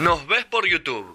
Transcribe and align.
Nos 0.00 0.26
ves 0.26 0.46
por 0.46 0.66
YouTube. 0.66 1.14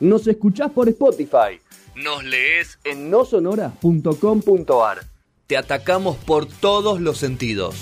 Nos 0.00 0.26
escuchás 0.26 0.68
por 0.72 0.88
Spotify. 0.88 1.60
Nos 1.94 2.24
lees 2.24 2.80
En 2.82 3.08
nosonora.com.ar. 3.08 5.04
Te 5.46 5.56
atacamos 5.56 6.16
por 6.16 6.46
todos 6.46 7.00
los 7.00 7.18
sentidos. 7.18 7.76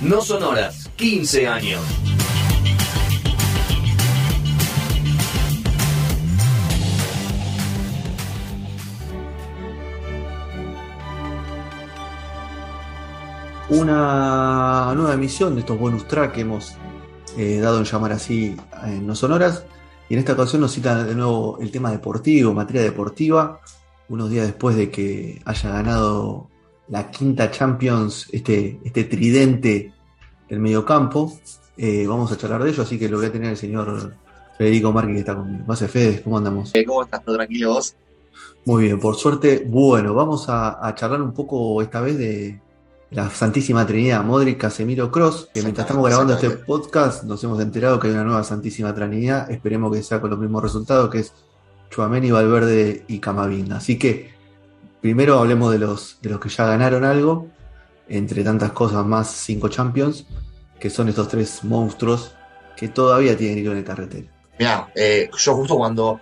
No 0.00 0.20
sonoras, 0.20 0.88
15 0.94 1.48
años. 1.48 1.80
Una 13.68 14.92
nueva 14.94 15.14
emisión 15.14 15.54
de 15.56 15.62
estos 15.62 15.76
bonus 15.76 16.06
track 16.06 16.34
que 16.34 16.42
hemos 16.42 16.76
eh, 17.36 17.58
dado 17.58 17.78
en 17.78 17.84
llamar 17.84 18.12
así 18.12 18.56
en 18.84 19.06
No 19.06 19.16
Sonoras. 19.16 19.64
Y 20.12 20.14
en 20.14 20.18
esta 20.18 20.34
ocasión 20.34 20.60
nos 20.60 20.72
cita 20.72 21.04
de 21.04 21.14
nuevo 21.14 21.56
el 21.58 21.70
tema 21.70 21.90
deportivo, 21.90 22.52
materia 22.52 22.82
deportiva, 22.82 23.62
unos 24.10 24.28
días 24.28 24.44
después 24.44 24.76
de 24.76 24.90
que 24.90 25.40
haya 25.46 25.70
ganado 25.70 26.50
la 26.88 27.10
quinta 27.10 27.50
Champions, 27.50 28.28
este, 28.30 28.78
este 28.84 29.04
tridente 29.04 29.94
del 30.50 30.60
mediocampo. 30.60 31.38
Eh, 31.78 32.06
vamos 32.06 32.30
a 32.30 32.36
charlar 32.36 32.62
de 32.62 32.68
ello, 32.68 32.82
así 32.82 32.98
que 32.98 33.08
lo 33.08 33.16
voy 33.16 33.28
a 33.28 33.32
tener 33.32 33.52
el 33.52 33.56
señor 33.56 34.14
Federico 34.58 34.92
Márquez 34.92 35.14
que 35.14 35.20
está 35.20 35.34
conmigo. 35.34 35.64
Más 35.66 35.78
Fede, 35.78 36.20
¿cómo 36.20 36.36
andamos? 36.36 36.74
Eh, 36.74 36.84
¿Cómo 36.84 37.04
estás? 37.04 37.24
¿Todo 37.24 37.36
tranquilo 37.36 37.72
vos? 37.72 37.96
Muy 38.66 38.84
bien, 38.84 39.00
por 39.00 39.14
suerte. 39.14 39.64
Bueno, 39.66 40.12
vamos 40.12 40.46
a, 40.50 40.86
a 40.86 40.94
charlar 40.94 41.22
un 41.22 41.32
poco 41.32 41.80
esta 41.80 42.02
vez 42.02 42.18
de 42.18 42.60
la 43.12 43.28
Santísima 43.28 43.86
Trinidad, 43.86 44.24
Modric, 44.24 44.58
Casemiro, 44.58 45.10
Cross, 45.10 45.50
que 45.52 45.62
mientras 45.62 45.86
estamos 45.86 46.08
grabando 46.08 46.32
este 46.32 46.50
podcast 46.50 47.24
nos 47.24 47.44
hemos 47.44 47.60
enterado 47.60 48.00
que 48.00 48.08
hay 48.08 48.14
una 48.14 48.24
nueva 48.24 48.42
Santísima 48.42 48.94
Trinidad, 48.94 49.50
esperemos 49.50 49.94
que 49.94 50.02
sea 50.02 50.20
con 50.20 50.30
los 50.30 50.38
mismos 50.38 50.62
resultados, 50.62 51.10
que 51.10 51.18
es 51.18 51.32
Chuameni, 51.90 52.30
Valverde 52.30 53.04
y 53.08 53.18
Camavinga. 53.18 53.76
Así 53.76 53.98
que 53.98 54.32
primero 55.02 55.38
hablemos 55.38 55.70
de 55.72 55.78
los, 55.78 56.18
de 56.22 56.30
los 56.30 56.40
que 56.40 56.48
ya 56.48 56.64
ganaron 56.64 57.04
algo, 57.04 57.48
entre 58.08 58.42
tantas 58.44 58.72
cosas 58.72 59.04
más 59.04 59.30
cinco 59.30 59.68
Champions, 59.68 60.24
que 60.80 60.88
son 60.88 61.10
estos 61.10 61.28
tres 61.28 61.64
monstruos 61.64 62.34
que 62.76 62.88
todavía 62.88 63.36
tienen 63.36 63.58
hilo 63.58 63.72
en 63.72 63.78
el 63.78 63.84
carretero. 63.84 64.26
Mirá, 64.58 64.90
eh, 64.94 65.30
yo 65.36 65.54
justo 65.54 65.76
cuando 65.76 66.18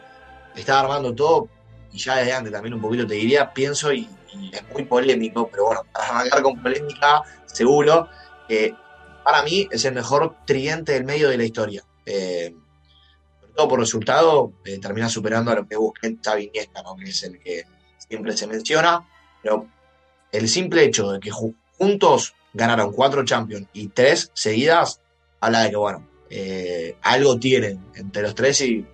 estaba 0.57 0.81
armando 0.81 1.15
todo, 1.15 1.49
y 1.93 1.99
ya 1.99 2.17
desde 2.17 2.33
antes 2.33 2.53
también 2.53 2.75
un 2.75 2.81
poquito 2.81 3.07
te 3.07 3.15
diría, 3.15 3.53
pienso, 3.53 3.93
y, 3.93 4.09
es 4.53 4.69
muy 4.73 4.85
polémico, 4.85 5.49
pero 5.51 5.67
bueno, 5.67 5.83
para 5.93 6.09
arrancar 6.21 6.43
con 6.43 6.63
polémica, 6.63 7.23
seguro, 7.47 8.09
que 8.49 8.75
para 9.25 9.43
mí 9.43 9.69
es 9.71 9.85
el 9.85 9.95
mejor 9.95 10.37
tridente 10.47 10.93
del 10.93 11.05
medio 11.05 11.29
de 11.29 11.39
la 11.39 11.45
historia. 11.45 11.85
Eh, 12.07 12.55
todo 13.55 13.69
por 13.69 13.81
resultado, 13.81 14.53
eh, 14.65 14.79
termina 14.79 15.09
superando 15.09 15.51
a 15.51 15.57
lo 15.57 15.67
que 15.69 15.77
busqué 15.77 16.17
Xavi 16.23 16.45
Iniesta, 16.45 16.83
que 16.99 17.11
es 17.11 17.23
el 17.25 17.39
que 17.41 17.65
siempre 18.09 18.37
se 18.37 18.47
menciona, 18.47 19.07
pero 19.43 19.67
el 20.33 20.49
simple 20.49 20.85
hecho 20.85 21.11
de 21.13 21.21
que 21.21 21.31
ju- 21.31 21.55
juntos 21.79 22.35
ganaron 22.55 22.93
cuatro 22.93 23.25
Champions 23.25 23.69
y 23.73 23.89
tres 23.89 24.31
seguidas, 24.35 25.01
habla 25.41 25.63
de 25.65 25.71
que, 25.71 25.77
bueno, 25.77 26.09
eh, 26.31 26.97
algo 27.03 27.39
tienen 27.39 27.85
entre 27.95 28.23
los 28.23 28.35
tres 28.35 28.61
y 28.63 28.87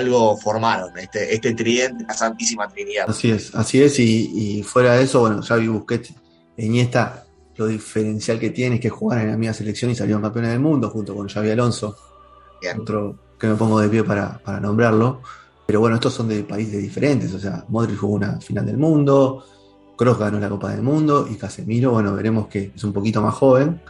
algo 0.00 0.36
formaron, 0.36 0.96
este, 0.98 1.34
este 1.34 1.54
tridente, 1.54 2.04
la 2.06 2.14
Santísima 2.14 2.68
Trinidad. 2.68 3.06
Así 3.08 3.30
es, 3.30 3.54
así 3.54 3.82
es, 3.82 3.98
y, 3.98 4.58
y 4.58 4.62
fuera 4.62 4.94
de 4.94 5.04
eso, 5.04 5.20
bueno, 5.20 5.42
Xavi 5.42 5.68
Busquets 5.68 6.12
Iniesta, 6.56 7.24
lo 7.56 7.66
diferencial 7.66 8.38
que 8.38 8.50
tiene 8.50 8.76
es 8.76 8.80
que 8.80 8.90
jugaron 8.90 9.24
en 9.24 9.30
la 9.30 9.36
misma 9.36 9.54
selección 9.54 9.90
y 9.90 9.94
salieron 9.94 10.22
campeones 10.22 10.50
del 10.50 10.60
mundo 10.60 10.90
junto 10.90 11.14
con 11.14 11.28
Xavi 11.28 11.50
Alonso, 11.50 11.96
Bien. 12.60 12.80
otro 12.80 13.16
que 13.38 13.46
me 13.46 13.54
pongo 13.54 13.80
de 13.80 13.88
pie 13.88 14.04
para, 14.04 14.38
para 14.38 14.60
nombrarlo. 14.60 15.22
Pero 15.66 15.80
bueno, 15.80 15.96
estos 15.96 16.12
son 16.12 16.28
de 16.28 16.42
países 16.42 16.82
diferentes, 16.82 17.32
o 17.32 17.38
sea, 17.38 17.64
Modric 17.68 17.98
jugó 17.98 18.14
una 18.14 18.40
final 18.40 18.66
del 18.66 18.76
mundo, 18.76 19.44
Kroos 19.96 20.18
ganó 20.18 20.40
la 20.40 20.48
Copa 20.48 20.70
del 20.72 20.82
Mundo 20.82 21.28
y 21.30 21.36
Casemiro, 21.36 21.92
bueno, 21.92 22.12
veremos 22.14 22.48
que 22.48 22.72
es 22.74 22.84
un 22.84 22.92
poquito 22.92 23.22
más 23.22 23.34
joven, 23.34 23.80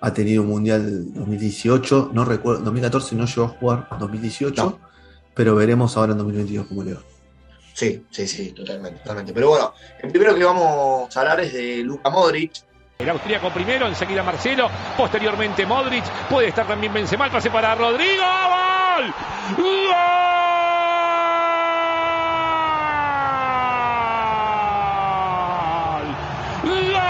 ha 0.00 0.12
tenido 0.12 0.42
un 0.42 0.48
Mundial 0.48 1.12
2018, 1.14 2.10
no 2.12 2.24
recuerdo, 2.24 2.62
2014 2.64 3.16
no 3.16 3.24
llegó 3.24 3.44
a 3.44 3.48
jugar, 3.48 3.88
2018, 3.98 4.62
No. 4.62 4.85
Pero 5.36 5.54
veremos 5.54 5.96
ahora 5.96 6.12
en 6.12 6.18
2022 6.18 6.66
cómo 6.66 6.82
le 6.82 6.94
va. 6.94 7.00
Sí, 7.74 8.04
sí, 8.10 8.26
sí, 8.26 8.52
totalmente, 8.52 9.00
totalmente. 9.00 9.32
Pero 9.34 9.50
bueno, 9.50 9.74
el 10.02 10.10
primero 10.10 10.34
que 10.34 10.42
vamos 10.44 11.14
a 11.14 11.20
hablar 11.20 11.40
es 11.40 11.52
de 11.52 11.76
Luka 11.84 12.08
Modric. 12.10 12.52
El 12.98 13.10
austríaco 13.10 13.50
primero, 13.52 13.86
enseguida 13.86 14.22
Marcelo, 14.22 14.70
posteriormente 14.96 15.66
Modric, 15.66 16.04
puede 16.30 16.48
estar 16.48 16.66
también 16.66 16.94
Benzema, 16.94 17.30
pase 17.30 17.50
para 17.50 17.74
Rodrigo, 17.74 18.24
¡Gol! 18.96 19.12
¡Gol! 19.58 19.66
¡Gol! 26.64 27.06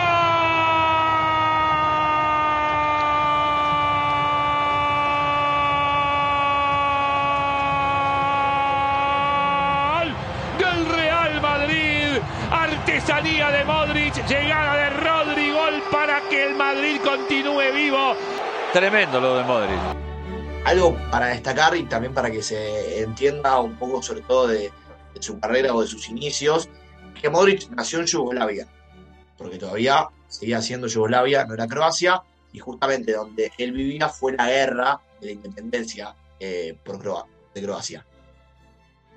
Del 10.58 10.86
Real 10.86 11.40
Madrid, 11.40 12.18
artesanía 12.50 13.50
de 13.50 13.64
Modric, 13.64 14.26
llegada 14.26 14.76
de 14.76 14.90
Rodri, 14.90 15.50
gol 15.52 15.82
para 15.92 16.20
que 16.28 16.46
el 16.46 16.55
Madrid 16.66 17.00
continúe 17.00 17.72
vivo. 17.72 18.16
Tremendo 18.72 19.20
lo 19.20 19.36
de 19.36 19.44
Modric. 19.44 19.78
Algo 20.64 20.96
para 21.12 21.26
destacar 21.26 21.76
y 21.76 21.84
también 21.84 22.12
para 22.12 22.28
que 22.28 22.42
se 22.42 23.02
entienda 23.02 23.60
un 23.60 23.76
poco 23.76 24.02
sobre 24.02 24.22
todo 24.22 24.48
de, 24.48 24.72
de 25.14 25.22
su 25.22 25.38
carrera 25.38 25.72
o 25.72 25.82
de 25.82 25.86
sus 25.86 26.08
inicios, 26.08 26.68
que 27.22 27.30
Modric 27.30 27.70
nació 27.70 28.00
en 28.00 28.06
Yugoslavia, 28.06 28.66
porque 29.38 29.58
todavía 29.58 30.08
seguía 30.26 30.60
siendo 30.60 30.88
Yugoslavia, 30.88 31.44
no 31.44 31.54
era 31.54 31.68
Croacia, 31.68 32.20
y 32.52 32.58
justamente 32.58 33.12
donde 33.12 33.52
él 33.58 33.70
vivía 33.70 34.08
fue 34.08 34.32
la 34.32 34.48
guerra 34.48 35.00
de 35.20 35.26
la 35.26 35.32
independencia 35.34 36.16
eh, 36.40 36.76
por 36.82 36.98
Croa- 36.98 37.26
de 37.54 37.62
Croacia. 37.62 38.04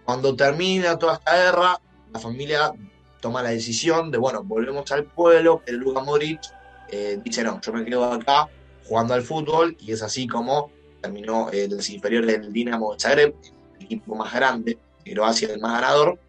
Cuando 0.06 0.36
termina 0.36 1.00
toda 1.00 1.16
esta 1.16 1.36
guerra, 1.36 1.80
la 2.14 2.20
familia 2.20 2.72
toma 3.20 3.42
la 3.42 3.50
decisión 3.50 4.12
de, 4.12 4.20
bueno, 4.20 4.44
volvemos 4.44 4.92
al 4.92 5.06
pueblo, 5.06 5.64
pero 5.66 5.80
Luka 5.80 6.02
Modric 6.02 6.42
eh, 6.92 7.20
dice, 7.24 7.44
no, 7.44 7.60
yo 7.62 7.74
me 7.74 7.86
quedo 7.86 8.12
acá 8.12 8.48
jugando 8.86 9.14
al 9.14 9.22
fútbol, 9.22 9.78
y 9.80 9.92
es 9.92 10.02
así 10.02 10.28
como 10.28 10.72
terminó 11.02 11.52
en 11.52 11.76
las 11.76 11.90
inferiores 11.90 12.42
del 12.42 12.52
Dinamo 12.52 12.94
de 12.94 13.00
Zagreb, 13.00 13.36
el 13.78 13.86
equipo 13.86 14.16
más 14.16 14.34
grande 14.34 14.78
de 15.06 15.14
Croacia, 15.14 15.54
el 15.54 15.60
más 15.60 15.74
ganador, 15.74 16.20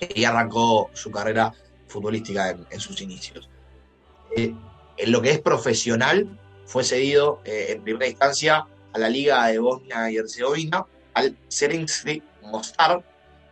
y 0.00 0.24
arrancó 0.24 0.90
su 0.92 1.10
carrera 1.10 1.52
futbolística 1.86 2.50
en, 2.50 2.66
en 2.70 2.80
sus 2.80 3.00
inicios. 3.00 3.48
Eh, 4.36 4.54
en 4.96 5.12
lo 5.12 5.22
que 5.22 5.30
es 5.30 5.40
profesional, 5.40 6.38
fue 6.66 6.84
cedido 6.84 7.40
eh, 7.44 7.66
en 7.70 7.82
primera 7.82 8.08
instancia 8.08 8.66
a 8.92 8.98
la 8.98 9.08
Liga 9.08 9.46
de 9.46 9.58
Bosnia 9.58 10.10
y 10.10 10.16
Herzegovina, 10.16 10.86
al 11.14 11.36
Serenski 11.48 12.22
Mostar, 12.42 13.04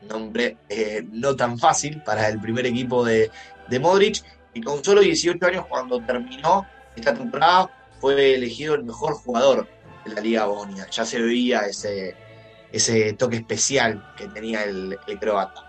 nombre 0.03 0.56
eh, 0.69 1.06
no 1.12 1.37
tan 1.37 1.59
fácil 1.59 2.03
para 2.03 2.28
el 2.28 2.41
primer 2.41 2.66
equipo 2.66 3.04
de, 3.04 3.31
de 3.69 3.78
Modric, 3.78 4.22
y 4.55 4.61
con 4.63 4.83
solo 4.85 5.01
18 5.01 5.45
años 5.47 5.67
cuando 5.67 6.01
terminó 6.05 6.67
esta 6.95 7.15
temporada 7.15 7.71
fue 8.01 8.35
elegido 8.35 8.75
el 8.75 8.85
mejor 8.85 9.15
jugador 9.15 9.69
de 10.05 10.15
la 10.15 10.21
Liga 10.21 10.45
Bosnia. 10.47 10.87
Ya 10.91 11.05
se 11.07 11.21
veía 11.21 11.61
ese, 11.61 12.17
ese 12.73 13.12
toque 13.15 13.37
especial 13.37 14.12
que 14.17 14.29
tenía 14.29 14.65
el, 14.65 14.99
croata. 15.21 15.69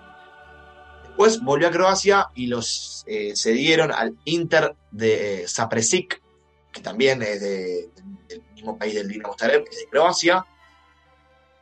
Después 1.06 1.40
volvió 1.42 1.68
a 1.68 1.72
Croacia 1.72 2.30
y 2.34 2.48
los 2.48 3.04
eh, 3.06 3.36
cedieron 3.36 3.92
al 3.92 4.18
Inter 4.26 4.76
de 4.90 5.44
eh, 5.44 5.48
Zapresic, 5.48 6.22
que 6.72 6.82
también 6.82 7.22
es 7.22 7.40
de- 7.40 7.90
del 8.28 8.42
mismo 8.56 8.78
país 8.80 8.96
del 8.96 9.08
Dinamo 9.08 9.36
Zagreb, 9.38 9.64
es 9.70 9.78
de 9.80 9.88
Croacia. 9.90 10.44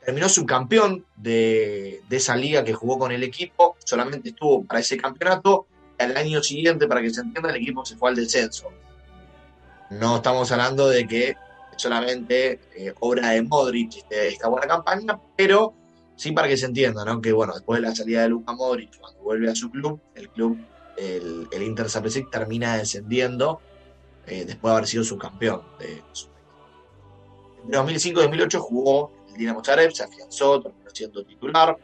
Terminó 0.05 0.29
subcampeón 0.29 1.05
de, 1.17 2.01
de 2.07 2.17
esa 2.17 2.35
liga 2.35 2.63
que 2.63 2.73
jugó 2.73 2.97
con 2.97 3.11
el 3.11 3.23
equipo, 3.23 3.75
solamente 3.83 4.29
estuvo 4.29 4.63
para 4.63 4.79
ese 4.79 4.97
campeonato. 4.97 5.67
Al 6.01 6.17
año 6.17 6.41
siguiente, 6.41 6.87
para 6.87 7.01
que 7.01 7.09
se 7.09 7.21
entienda, 7.21 7.49
el 7.49 7.57
equipo 7.57 7.85
se 7.85 7.95
fue 7.95 8.09
al 8.09 8.15
descenso. 8.15 8.69
No 9.89 10.17
estamos 10.17 10.51
hablando 10.51 10.87
de 10.87 11.07
que 11.07 11.35
solamente 11.75 12.59
eh, 12.75 12.93
obra 12.99 13.31
de 13.31 13.41
Modric 13.41 14.05
esta 14.09 14.47
buena 14.47 14.67
campaña, 14.67 15.19
pero 15.35 15.73
sí 16.15 16.31
para 16.31 16.47
que 16.47 16.57
se 16.57 16.65
entienda, 16.65 17.03
¿no? 17.03 17.21
Que 17.21 17.31
bueno, 17.31 17.53
después 17.53 17.81
de 17.81 17.87
la 17.87 17.95
salida 17.95 18.21
de 18.21 18.29
Luka 18.29 18.53
Modric, 18.53 18.97
cuando 18.99 19.21
vuelve 19.21 19.49
a 19.49 19.55
su 19.55 19.69
club, 19.69 19.99
el 20.15 20.29
club, 20.29 20.57
el, 20.97 21.47
el 21.51 21.63
Inter 21.63 21.89
Zapresic 21.89 22.29
termina 22.29 22.77
descendiendo 22.77 23.61
eh, 24.27 24.45
después 24.45 24.71
de 24.71 24.77
haber 24.77 24.87
sido 24.87 25.03
subcampeón 25.03 25.61
de 25.79 26.01
su 26.13 26.27
país. 26.27 26.39
En 27.65 27.71
2005 27.71 28.19
y 28.19 28.23
2008 28.23 28.61
jugó 28.61 29.11
el 29.29 29.33
Dinamo 29.33 29.63
Zagreb, 29.63 29.91
se 29.91 30.03
afianzó, 30.03 30.61
terminó 30.61 30.89
siendo 30.93 31.23
titular, 31.23 31.77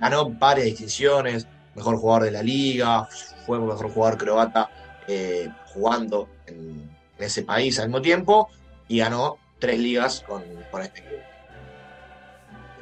ganó 0.00 0.30
varias 0.30 0.66
distinciones, 0.66 1.46
mejor 1.74 1.96
jugador 1.96 2.24
de 2.24 2.30
la 2.30 2.42
liga, 2.42 3.08
fue 3.46 3.58
mejor 3.58 3.90
jugador 3.90 4.18
croata 4.18 4.70
eh, 5.06 5.48
jugando 5.72 6.28
en, 6.46 6.90
en 7.18 7.24
ese 7.24 7.42
país 7.42 7.78
al 7.78 7.88
mismo 7.88 8.02
tiempo 8.02 8.48
y 8.88 8.98
ganó 8.98 9.38
tres 9.58 9.78
ligas 9.78 10.22
con, 10.26 10.42
con 10.70 10.82
este 10.82 11.02
club. 11.02 11.20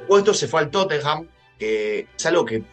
Puesto 0.07 0.33
se 0.33 0.47
fue 0.47 0.61
al 0.61 0.69
Tottenham, 0.69 1.27
que 1.57 2.07
es 2.15 2.25
algo 2.25 2.45
que 2.45 2.63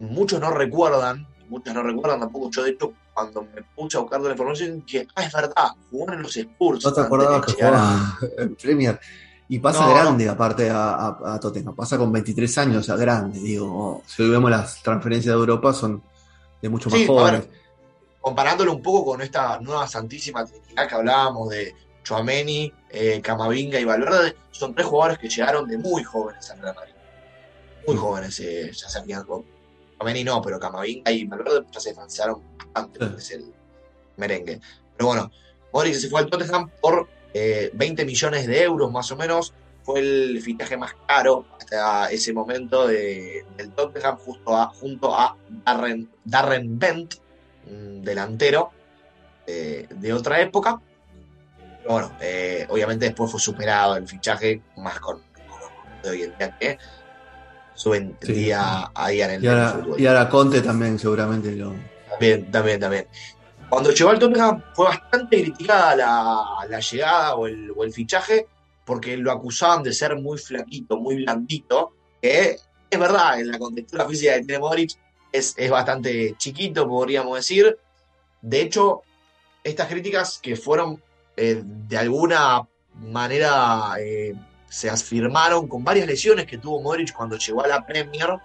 muchos 0.00 0.40
no 0.40 0.50
recuerdan, 0.50 1.26
muchos 1.48 1.74
no 1.74 1.82
recuerdan 1.82 2.20
tampoco. 2.20 2.50
Yo, 2.50 2.64
de 2.64 2.70
hecho, 2.70 2.94
cuando 3.12 3.42
me 3.54 3.62
puse 3.62 3.96
a 3.96 4.00
buscar 4.00 4.20
la 4.20 4.30
información, 4.30 4.82
dije, 4.86 5.06
ah, 5.14 5.24
es 5.24 5.32
verdad, 5.32 5.68
jugó 5.90 6.12
en 6.12 6.22
los 6.22 6.36
Spurs. 6.36 6.84
No 6.84 6.92
te 6.92 7.00
acordabas 7.00 7.46
que 7.46 7.52
jugaba 7.52 8.18
en 8.38 8.56
Premier. 8.56 9.00
Y 9.48 9.58
pasa 9.60 9.86
No, 9.86 9.90
grande, 9.94 10.28
aparte, 10.28 10.68
a, 10.70 10.94
a- 10.94 11.34
a 11.34 11.40
Tottenham. 11.40 11.74
Pasa 11.74 11.96
con 11.96 12.10
23 12.12 12.58
años, 12.58 12.78
o 12.78 12.82
sea, 12.82 12.96
grande. 12.96 13.38
Digo, 13.38 14.02
si 14.06 14.22
hoy 14.22 14.30
vemos 14.30 14.50
las 14.50 14.82
transferencias 14.82 15.32
de 15.34 15.38
Europa, 15.38 15.72
son 15.72 16.02
de 16.60 16.68
mucho 16.68 16.90
más 16.90 16.98
Sí, 16.98 17.06
jóvenes. 17.06 17.40
ver, 17.48 17.50
comparándolo 18.20 18.72
un 18.74 18.82
poco 18.82 19.04
con 19.12 19.22
esta 19.22 19.60
nueva 19.60 19.86
santísima 19.86 20.44
trinidad 20.44 20.88
que 20.88 20.94
hablábamos 20.96 21.48
de 21.50 21.74
Chouameni, 22.02 22.72
eh, 22.90 23.20
Camavinga 23.22 23.78
y 23.78 23.84
Valverde, 23.84 24.36
son 24.50 24.74
tres 24.74 24.86
jugadores 24.86 25.18
que 25.18 25.28
llegaron 25.28 25.68
de 25.68 25.78
muy 25.78 26.02
jóvenes 26.02 26.50
al 26.50 26.60
Real 26.60 26.74
Madrid. 26.74 26.94
Muy 27.86 27.96
jóvenes, 27.96 28.40
eh, 28.40 28.70
ya 28.72 28.88
sabían. 28.88 29.24
Chouameni 29.24 30.24
no, 30.24 30.42
pero 30.42 30.58
Camavinga 30.58 31.10
y 31.12 31.24
Valverde 31.24 31.64
ya 31.70 31.78
se 31.80 31.90
avanzaron 31.90 32.42
bastante, 32.56 32.98
Sí. 32.98 33.14
es 33.18 33.30
el 33.32 33.54
merengue. 34.16 34.60
Pero 34.96 35.06
bueno, 35.08 35.30
Modric 35.72 35.94
se 35.94 36.08
fue 36.08 36.20
al 36.20 36.26
Tottenham 36.30 36.68
por 36.80 37.08
eh, 37.38 37.70
20 37.74 38.04
millones 38.04 38.46
de 38.46 38.62
euros 38.62 38.90
más 38.90 39.10
o 39.12 39.16
menos. 39.16 39.52
Fue 39.82 40.00
el 40.00 40.40
fichaje 40.42 40.76
más 40.76 40.94
caro 41.06 41.44
hasta 41.60 42.10
ese 42.10 42.32
momento 42.32 42.86
de- 42.88 43.44
del 43.56 43.70
Tottenham 43.72 44.16
justo 44.16 44.56
a, 44.56 44.66
junto 44.68 45.14
a 45.14 45.36
Darren, 45.64 46.08
Darren 46.24 46.78
Bent, 46.78 47.14
un 47.70 48.02
delantero 48.02 48.70
eh, 49.46 49.86
de 49.88 50.12
otra 50.12 50.40
época. 50.40 50.80
Pero 51.82 51.92
bueno, 51.92 52.16
eh, 52.20 52.66
obviamente 52.68 53.04
después 53.06 53.30
fue 53.30 53.38
superado 53.38 53.96
el 53.96 54.08
fichaje 54.08 54.62
más 54.78 54.98
con, 54.98 55.18
con 55.48 55.60
de 56.02 56.10
hoy 56.10 56.22
en 56.22 56.36
día 56.36 56.56
que 56.58 56.78
suben 57.74 58.16
Sí. 58.22 58.32
día 58.32 58.90
a 58.92 59.08
día 59.08 59.26
en 59.26 59.30
el, 59.32 59.44
Y 59.44 59.46
ahora, 59.46 59.68
fútbol. 59.70 60.00
y 60.00 60.06
ahora 60.06 60.28
Conte 60.28 60.62
también 60.62 60.98
seguramente 60.98 61.52
lo. 61.52 61.74
También, 62.10 62.50
también, 62.50 62.80
también. 62.80 63.06
Cuando 63.68 63.90
llegó 63.90 64.10
al 64.10 64.18
Tottenham 64.18 64.62
fue 64.74 64.86
bastante 64.86 65.42
criticada 65.42 65.96
la, 65.96 66.80
llegada 66.80 67.34
o 67.34 67.46
el, 67.46 67.92
fichaje 67.92 68.46
porque 68.84 69.16
lo 69.16 69.32
acusaban 69.32 69.82
de 69.82 69.92
ser 69.92 70.16
muy 70.16 70.38
flaquito, 70.38 70.96
muy 70.96 71.16
blandito, 71.16 71.92
que 72.22 72.56
es 72.88 72.98
verdad, 72.98 73.40
en 73.40 73.50
la 73.50 73.58
contextura 73.58 74.06
física 74.06 74.34
que 74.34 74.44
tiene 74.44 74.60
Modric 74.60 74.92
es, 75.32 75.56
bastante 75.68 76.36
chiquito, 76.38 76.86
podríamos 76.86 77.36
decir. 77.36 77.76
De 78.40 78.60
hecho, 78.62 79.02
estas 79.64 79.88
críticas 79.88 80.38
que 80.40 80.54
fueron 80.54 81.02
eh, 81.36 81.60
de 81.64 81.98
alguna 81.98 82.68
manera 82.94 83.96
eh, 83.98 84.34
se 84.68 84.88
afirmaron 84.88 85.66
con 85.66 85.82
varias 85.82 86.06
lesiones 86.06 86.46
que 86.46 86.58
tuvo 86.58 86.80
Modric 86.80 87.12
cuando 87.12 87.36
llegó 87.36 87.64
a 87.64 87.66
la 87.66 87.84
Premier, 87.84 88.38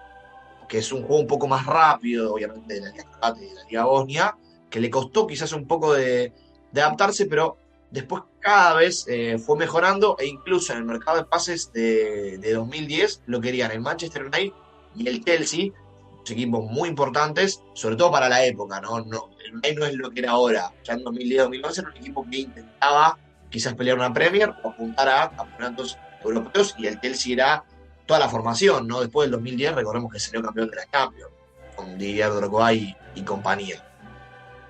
que 0.67 0.79
es 0.79 0.91
un 0.91 1.03
juego 1.03 1.21
un 1.21 1.27
poco 1.27 1.47
más 1.47 1.67
rápido, 1.67 2.33
obviamente, 2.33 2.73
de 2.73 2.81
la 2.81 2.89
Liga 2.89 3.33
de 3.33 3.53
la 3.53 3.63
Liga 3.65 3.85
Bosnia, 3.85 4.35
que 4.71 4.79
le 4.79 4.89
costó 4.89 5.27
quizás 5.27 5.53
un 5.53 5.67
poco 5.67 5.93
de, 5.93 6.33
adaptarse, 6.73 7.27
pero 7.27 7.57
después 7.91 8.23
cada 8.39 8.73
vez 8.73 9.05
eh, 9.07 9.37
fue 9.37 9.57
mejorando 9.57 10.15
e 10.17 10.25
incluso 10.25 10.71
en 10.71 10.79
el 10.79 10.85
mercado 10.85 11.17
de 11.17 11.25
pases 11.25 11.71
de, 11.73 12.39
de 12.39 12.53
2010 12.53 13.23
lo 13.27 13.41
querían 13.41 13.71
el 13.71 13.81
Manchester 13.81 14.23
United 14.23 14.53
y 14.95 15.07
el 15.07 15.23
Chelsea, 15.23 15.71
dos 16.19 16.31
equipos 16.31 16.65
muy 16.65 16.89
importantes, 16.89 17.61
sobre 17.73 17.97
todo 17.97 18.11
para 18.11 18.29
la 18.29 18.43
época, 18.45 18.79
¿no? 18.81 19.01
no 19.01 19.29
el 19.45 19.55
United 19.55 19.79
no 19.79 19.85
es 19.85 19.93
lo 19.95 20.09
que 20.09 20.21
era 20.21 20.31
ahora, 20.31 20.73
ya 20.83 20.93
en 20.93 21.03
2010-2011 21.03 21.79
era 21.79 21.89
un 21.89 21.97
equipo 21.97 22.25
que 22.29 22.37
intentaba 22.37 23.17
quizás 23.49 23.73
pelear 23.73 23.97
una 23.97 24.13
Premier 24.13 24.53
o 24.63 24.69
apuntar 24.69 25.09
a 25.09 25.29
campeonatos 25.35 25.97
europeos 26.23 26.73
y 26.77 26.87
el 26.87 26.99
Chelsea 27.01 27.33
era 27.33 27.63
toda 28.05 28.19
la 28.19 28.29
formación, 28.29 28.87
¿no? 28.87 29.01
Después 29.01 29.25
del 29.25 29.31
2010 29.31 29.75
recordemos 29.75 30.11
que 30.11 30.19
salió 30.19 30.41
campeón 30.41 30.69
de 30.69 30.77
la 30.77 30.85
Champions 30.89 31.31
con 31.75 31.97
Didier 31.97 32.31
Drogba 32.31 32.73
y, 32.73 32.95
y 33.15 33.21
compañía. 33.23 33.90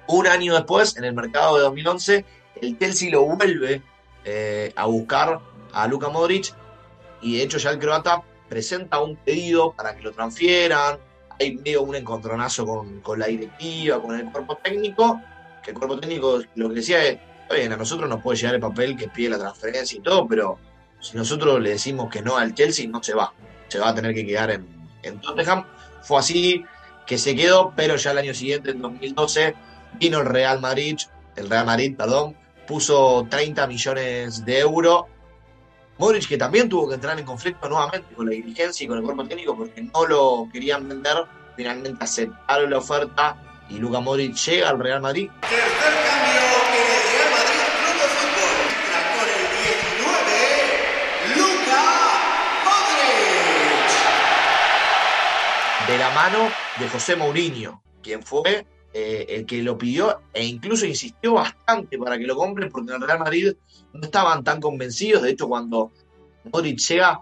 Un 0.07 0.27
año 0.27 0.53
después, 0.53 0.97
en 0.97 1.03
el 1.03 1.13
mercado 1.13 1.57
de 1.57 1.63
2011, 1.63 2.25
el 2.61 2.77
Chelsea 2.77 3.11
lo 3.11 3.23
vuelve 3.25 3.81
eh, 4.25 4.73
a 4.75 4.85
buscar 4.85 5.39
a 5.73 5.87
Luka 5.87 6.09
Modric 6.09 6.53
y 7.21 7.37
de 7.37 7.43
hecho 7.43 7.57
ya 7.57 7.69
el 7.71 7.79
croata 7.79 8.23
presenta 8.49 8.99
un 8.99 9.15
pedido 9.15 9.71
para 9.73 9.95
que 9.95 10.01
lo 10.01 10.11
transfieran. 10.11 10.97
Hay 11.39 11.55
medio 11.55 11.83
un 11.83 11.95
encontronazo 11.95 12.65
con, 12.65 13.01
con 13.01 13.19
la 13.19 13.27
directiva, 13.27 14.01
con 14.01 14.19
el 14.19 14.29
cuerpo 14.31 14.57
técnico, 14.57 15.21
que 15.63 15.71
el 15.71 15.77
cuerpo 15.77 15.99
técnico 15.99 16.41
lo 16.55 16.69
que 16.69 16.75
decía 16.75 17.03
es, 17.03 17.19
"Está 17.43 17.55
bien, 17.55 17.71
a 17.71 17.77
nosotros 17.77 18.09
nos 18.09 18.21
puede 18.21 18.37
llegar 18.37 18.55
el 18.55 18.61
papel 18.61 18.97
que 18.97 19.07
pide 19.07 19.29
la 19.29 19.39
transferencia 19.39 19.97
y 19.97 20.01
todo, 20.01 20.27
pero 20.27 20.59
si 20.99 21.17
nosotros 21.17 21.59
le 21.61 21.71
decimos 21.71 22.09
que 22.11 22.21
no 22.21 22.37
al 22.37 22.53
Chelsea, 22.53 22.87
no 22.87 23.01
se 23.01 23.13
va. 23.13 23.33
Se 23.69 23.79
va 23.79 23.89
a 23.89 23.95
tener 23.95 24.13
que 24.13 24.25
quedar 24.25 24.51
en, 24.51 24.67
en 25.01 25.19
Tottenham. 25.19 25.65
Fue 26.03 26.19
así 26.19 26.63
que 27.07 27.17
se 27.17 27.35
quedó, 27.35 27.73
pero 27.75 27.95
ya 27.95 28.11
el 28.11 28.19
año 28.19 28.33
siguiente, 28.33 28.71
en 28.71 28.81
2012, 28.81 29.55
vino 29.99 30.19
el 30.19 30.25
Real 30.25 30.59
Madrid, 30.59 30.97
el 31.35 31.49
Real 31.49 31.65
Madrid, 31.65 31.95
perdón, 31.95 32.35
puso 32.67 33.27
30 33.29 33.67
millones 33.67 34.45
de 34.45 34.59
euros. 34.59 35.03
Modric 35.97 36.27
que 36.27 36.37
también 36.37 36.67
tuvo 36.67 36.87
que 36.89 36.95
entrar 36.95 37.19
en 37.19 37.25
conflicto 37.25 37.69
nuevamente 37.69 38.15
con 38.15 38.25
la 38.25 38.31
dirigencia 38.31 38.83
y 38.83 38.87
con 38.87 38.97
el 38.97 39.03
cuerpo 39.03 39.25
técnico 39.25 39.55
porque 39.55 39.83
no 39.83 40.07
lo 40.07 40.49
querían 40.51 40.87
vender, 40.89 41.25
finalmente 41.55 42.03
aceptaron 42.03 42.71
la 42.71 42.79
oferta 42.79 43.37
y 43.69 43.77
Luka 43.77 43.99
Modric 43.99 44.35
llega 44.35 44.69
al 44.69 44.79
Real 44.79 45.01
Madrid. 45.01 45.29
Tercer 45.41 45.59
cambio 46.09 46.41
en 46.73 46.85
el 46.89 47.03
Real 47.11 47.29
Madrid 47.31 47.69
Club 47.77 47.95
de 48.01 48.07
Fútbol. 48.17 48.57
Con 49.13 49.27
el 49.29 49.45
19, 49.61 50.39
Luka 51.37 51.85
Modric. 55.85 55.87
de 55.87 55.97
la 55.97 56.09
mano 56.11 56.49
de 56.79 56.89
José 56.89 57.15
Mourinho, 57.15 57.83
quien 58.01 58.23
fue 58.23 58.65
eh, 58.93 59.25
el 59.29 59.45
que 59.45 59.63
lo 59.63 59.77
pidió 59.77 60.19
e 60.33 60.45
incluso 60.45 60.85
insistió 60.85 61.33
bastante 61.33 61.97
para 61.97 62.17
que 62.17 62.25
lo 62.25 62.35
compren 62.35 62.69
porque 62.69 62.91
en 62.91 63.01
el 63.01 63.07
Real 63.07 63.19
Madrid 63.19 63.53
no 63.93 64.01
estaban 64.01 64.43
tan 64.43 64.59
convencidos. 64.59 65.23
De 65.23 65.31
hecho, 65.31 65.47
cuando 65.47 65.91
Modric 66.51 66.79
llega 66.79 67.21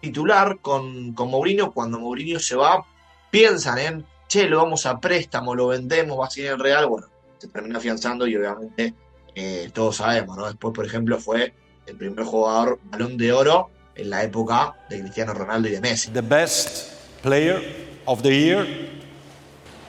titular 0.00 0.58
con, 0.60 1.12
con 1.14 1.30
Mourinho, 1.30 1.72
cuando 1.72 2.00
Mourinho 2.00 2.38
se 2.40 2.56
va, 2.56 2.84
piensan 3.30 3.78
en, 3.78 4.06
che, 4.26 4.48
lo 4.48 4.58
vamos 4.58 4.86
a 4.86 4.98
préstamo, 4.98 5.54
lo 5.54 5.68
vendemos, 5.68 6.18
va 6.18 6.26
a 6.26 6.28
en 6.36 6.46
el 6.46 6.58
Real. 6.58 6.86
Bueno, 6.86 7.06
se 7.38 7.48
termina 7.48 7.78
afianzando 7.78 8.26
y 8.26 8.36
obviamente 8.36 8.94
eh, 9.34 9.70
todos 9.72 9.96
sabemos, 9.96 10.36
¿no? 10.36 10.46
Después, 10.46 10.74
por 10.74 10.84
ejemplo, 10.84 11.18
fue 11.18 11.54
el 11.86 11.96
primer 11.96 12.24
jugador 12.24 12.80
balón 12.84 13.16
de 13.16 13.32
oro 13.32 13.70
en 13.94 14.10
la 14.10 14.24
época 14.24 14.74
de 14.88 15.00
Cristiano 15.00 15.34
Ronaldo 15.34 15.68
y 15.68 15.72
de 15.72 15.80
Messi. 15.80 16.10
The 16.10 16.22
best 16.22 16.92
player 17.22 17.62
of 18.06 18.22
the 18.22 18.30
year 18.30 18.66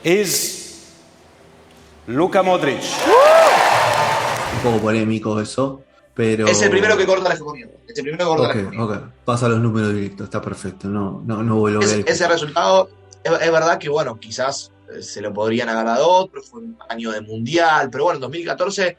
is 0.05 0.93
Luka 2.07 2.43
Modric. 2.43 2.79
Un 4.55 4.59
poco 4.63 4.79
polémico 4.83 5.39
eso, 5.41 5.83
pero. 6.13 6.47
Es 6.47 6.61
el 6.61 6.69
primero 6.69 6.95
que 6.97 7.05
corta 7.05 7.29
la 7.29 7.35
hegemonía. 7.35 7.67
Es 7.87 7.97
el 7.97 8.03
primero 8.03 8.17
que 8.19 8.25
corta 8.25 8.43
la 8.43 8.49
Ok, 8.49 8.55
hegemonía. 8.55 8.83
ok. 8.83 9.03
Pasa 9.25 9.49
los 9.49 9.59
números 9.59 9.93
directos, 9.93 10.25
está 10.25 10.41
perfecto. 10.41 10.87
No, 10.87 11.21
no, 11.25 11.43
no 11.43 11.55
vuelvo 11.57 11.81
a 11.81 11.85
Es- 11.85 11.97
ver. 11.97 12.05
ese 12.09 12.27
resultado, 12.27 12.89
es, 13.23 13.31
es 13.31 13.51
verdad 13.51 13.77
que, 13.79 13.89
bueno, 13.89 14.19
quizás 14.19 14.71
eh, 14.95 15.01
se 15.01 15.21
lo 15.21 15.33
podrían 15.33 15.69
haber 15.69 15.85
dado 15.85 16.03
a 16.05 16.07
otros, 16.19 16.47
fue 16.49 16.61
un 16.61 16.77
año 16.89 17.11
de 17.11 17.21
mundial, 17.21 17.89
pero 17.91 18.05
bueno, 18.05 18.17
en 18.17 18.21
2014 18.21 18.97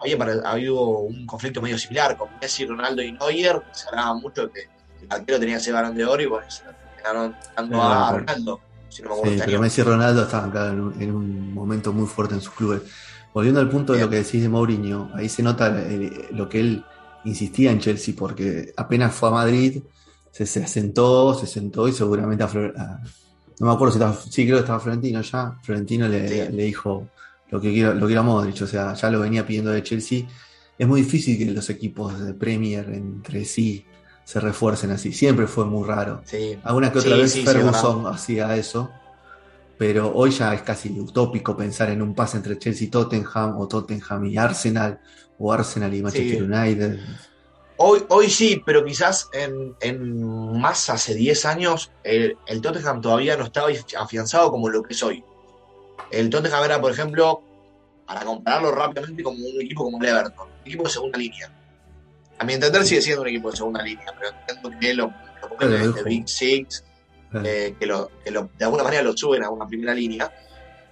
había, 0.00 0.16
había 0.46 0.72
un 0.72 1.26
conflicto 1.26 1.60
medio 1.60 1.76
similar 1.78 2.16
con 2.16 2.28
Messi, 2.40 2.64
Ronaldo 2.66 3.02
y 3.02 3.12
Neuer, 3.12 3.62
se 3.72 3.88
hablaba 3.88 4.14
mucho 4.14 4.50
que 4.50 4.60
el 5.02 5.06
arquero 5.10 5.38
tenía 5.38 5.56
que 5.56 5.62
ser 5.64 5.74
balón 5.74 5.94
de 5.94 6.04
oro 6.06 6.22
y 6.22 6.26
bueno, 6.26 6.50
se 6.50 6.64
lo 6.64 6.70
terminaron 6.72 7.36
dando 7.56 7.82
a 7.82 8.12
Ronaldo, 8.12 8.60
si 8.88 9.02
no 9.02 9.08
me 9.10 9.14
acuerdo 9.14 9.32
Sí, 9.32 9.38
este 9.40 9.46
pero. 9.50 9.60
Messi 9.60 9.80
y 9.80 9.84
Ronaldo 9.84 10.22
estaban 10.22 10.50
acá 10.50 10.68
en 10.68 10.80
un, 10.80 11.02
en 11.02 11.14
un 11.14 11.54
momento 11.54 11.92
muy 11.92 12.06
fuerte 12.06 12.34
en 12.34 12.40
sus 12.40 12.54
clubes. 12.54 12.82
Volviendo 13.34 13.60
al 13.60 13.68
punto 13.68 13.92
de 13.92 14.00
lo 14.00 14.10
que 14.10 14.16
decís 14.16 14.42
de 14.42 14.48
Mourinho, 14.48 15.10
ahí 15.14 15.28
se 15.28 15.42
nota 15.42 15.74
eh, 15.86 16.28
lo 16.32 16.48
que 16.48 16.60
él 16.60 16.84
insistía 17.24 17.70
en 17.70 17.78
Chelsea, 17.78 18.14
porque 18.16 18.72
apenas 18.76 19.14
fue 19.14 19.28
a 19.28 19.32
Madrid, 19.32 19.82
se, 20.32 20.46
se 20.46 20.62
asentó, 20.64 21.34
se 21.34 21.46
sentó 21.46 21.86
y 21.88 21.92
seguramente 21.92 22.42
a, 22.44 22.46
a- 22.46 23.00
no 23.60 23.66
me 23.66 23.72
acuerdo 23.72 23.92
si 23.92 23.98
estaba, 23.98 24.14
sí, 24.14 24.44
creo 24.44 24.56
que 24.56 24.60
estaba 24.60 24.80
Florentino 24.80 25.20
ya. 25.20 25.58
Florentino 25.62 26.08
le, 26.08 26.46
Sí. 26.46 26.52
le 26.52 26.62
dijo 26.64 27.08
lo 27.50 27.60
que 27.60 27.72
quiero, 27.72 27.94
lo 27.94 28.06
quiero 28.06 28.20
a 28.20 28.24
Modric, 28.24 28.62
o 28.62 28.66
sea, 28.66 28.94
ya 28.94 29.10
lo 29.10 29.20
venía 29.20 29.46
pidiendo 29.46 29.70
de 29.72 29.82
Chelsea. 29.82 30.26
Es 30.78 30.86
muy 30.86 31.02
difícil 31.02 31.36
que 31.36 31.44
los 31.50 31.68
equipos 31.70 32.18
de 32.20 32.34
Premier 32.34 32.88
entre 32.90 33.44
sí 33.44 33.84
se 34.28 34.40
refuercen 34.40 34.90
así. 34.90 35.10
Siempre 35.10 35.46
fue 35.46 35.64
muy 35.64 35.88
raro. 35.88 36.20
Sí. 36.26 36.58
Alguna 36.62 36.92
que 36.92 36.98
otra 36.98 37.14
Sí, 37.14 37.18
vez 37.22 37.32
sí, 37.32 37.46
Ferguson 37.46 38.06
hacía 38.08 38.54
eso, 38.58 38.90
pero 39.78 40.12
hoy 40.14 40.32
ya 40.32 40.52
es 40.52 40.60
casi 40.60 40.90
utópico 41.00 41.56
pensar 41.56 41.88
en 41.88 42.02
un 42.02 42.14
pase 42.14 42.36
entre 42.36 42.58
Chelsea 42.58 42.88
y 42.88 42.90
Tottenham, 42.90 43.58
o 43.58 43.66
Tottenham 43.66 44.26
y 44.26 44.36
Arsenal, 44.36 45.00
o 45.38 45.50
Arsenal 45.50 45.94
y 45.94 46.02
Manchester. 46.02 46.42
United. 46.42 47.00
Hoy, 47.78 48.04
hoy 48.10 48.28
sí, 48.28 48.62
pero 48.66 48.84
quizás 48.84 49.30
en, 49.32 49.74
en 49.80 50.60
más 50.60 50.90
hace 50.90 51.14
10 51.14 51.46
años 51.46 51.90
el, 52.04 52.36
el 52.48 52.60
Tottenham 52.60 53.00
todavía 53.00 53.34
no 53.38 53.44
estaba 53.44 53.68
afianzado 53.98 54.50
como 54.50 54.68
lo 54.68 54.82
que 54.82 54.92
es 54.92 55.02
hoy. 55.02 55.24
El 56.10 56.28
Tottenham 56.28 56.64
era, 56.64 56.78
por 56.78 56.92
ejemplo, 56.92 57.40
para 58.06 58.26
compararlo 58.26 58.72
rápidamente, 58.72 59.22
como 59.22 59.38
un 59.38 59.62
equipo 59.62 59.84
como 59.84 59.98
el 60.02 60.06
Everton, 60.06 60.48
un 60.48 60.66
equipo 60.66 60.82
de 60.84 60.90
segunda 60.90 61.18
línea. 61.18 61.50
A 62.38 62.44
mi 62.44 62.54
entender 62.54 62.84
sigue 62.84 63.02
siendo 63.02 63.22
un 63.22 63.28
equipo 63.28 63.50
de 63.50 63.56
segunda 63.56 63.82
línea, 63.82 64.06
pero 64.18 64.30
entiendo 64.38 64.70
que 64.80 64.94
lo 64.94 65.12
lo 65.42 65.48
ponen 65.56 65.80
dijo. 65.92 66.04
Big 66.04 66.28
Six, 66.28 66.84
eh, 67.44 67.74
que, 67.78 67.86
lo, 67.86 68.10
que 68.24 68.30
lo- 68.30 68.50
de 68.56 68.64
alguna 68.64 68.82
manera 68.84 69.02
lo 69.02 69.16
suben 69.16 69.42
a 69.44 69.50
una 69.50 69.66
primera 69.66 69.94
línea, 69.94 70.32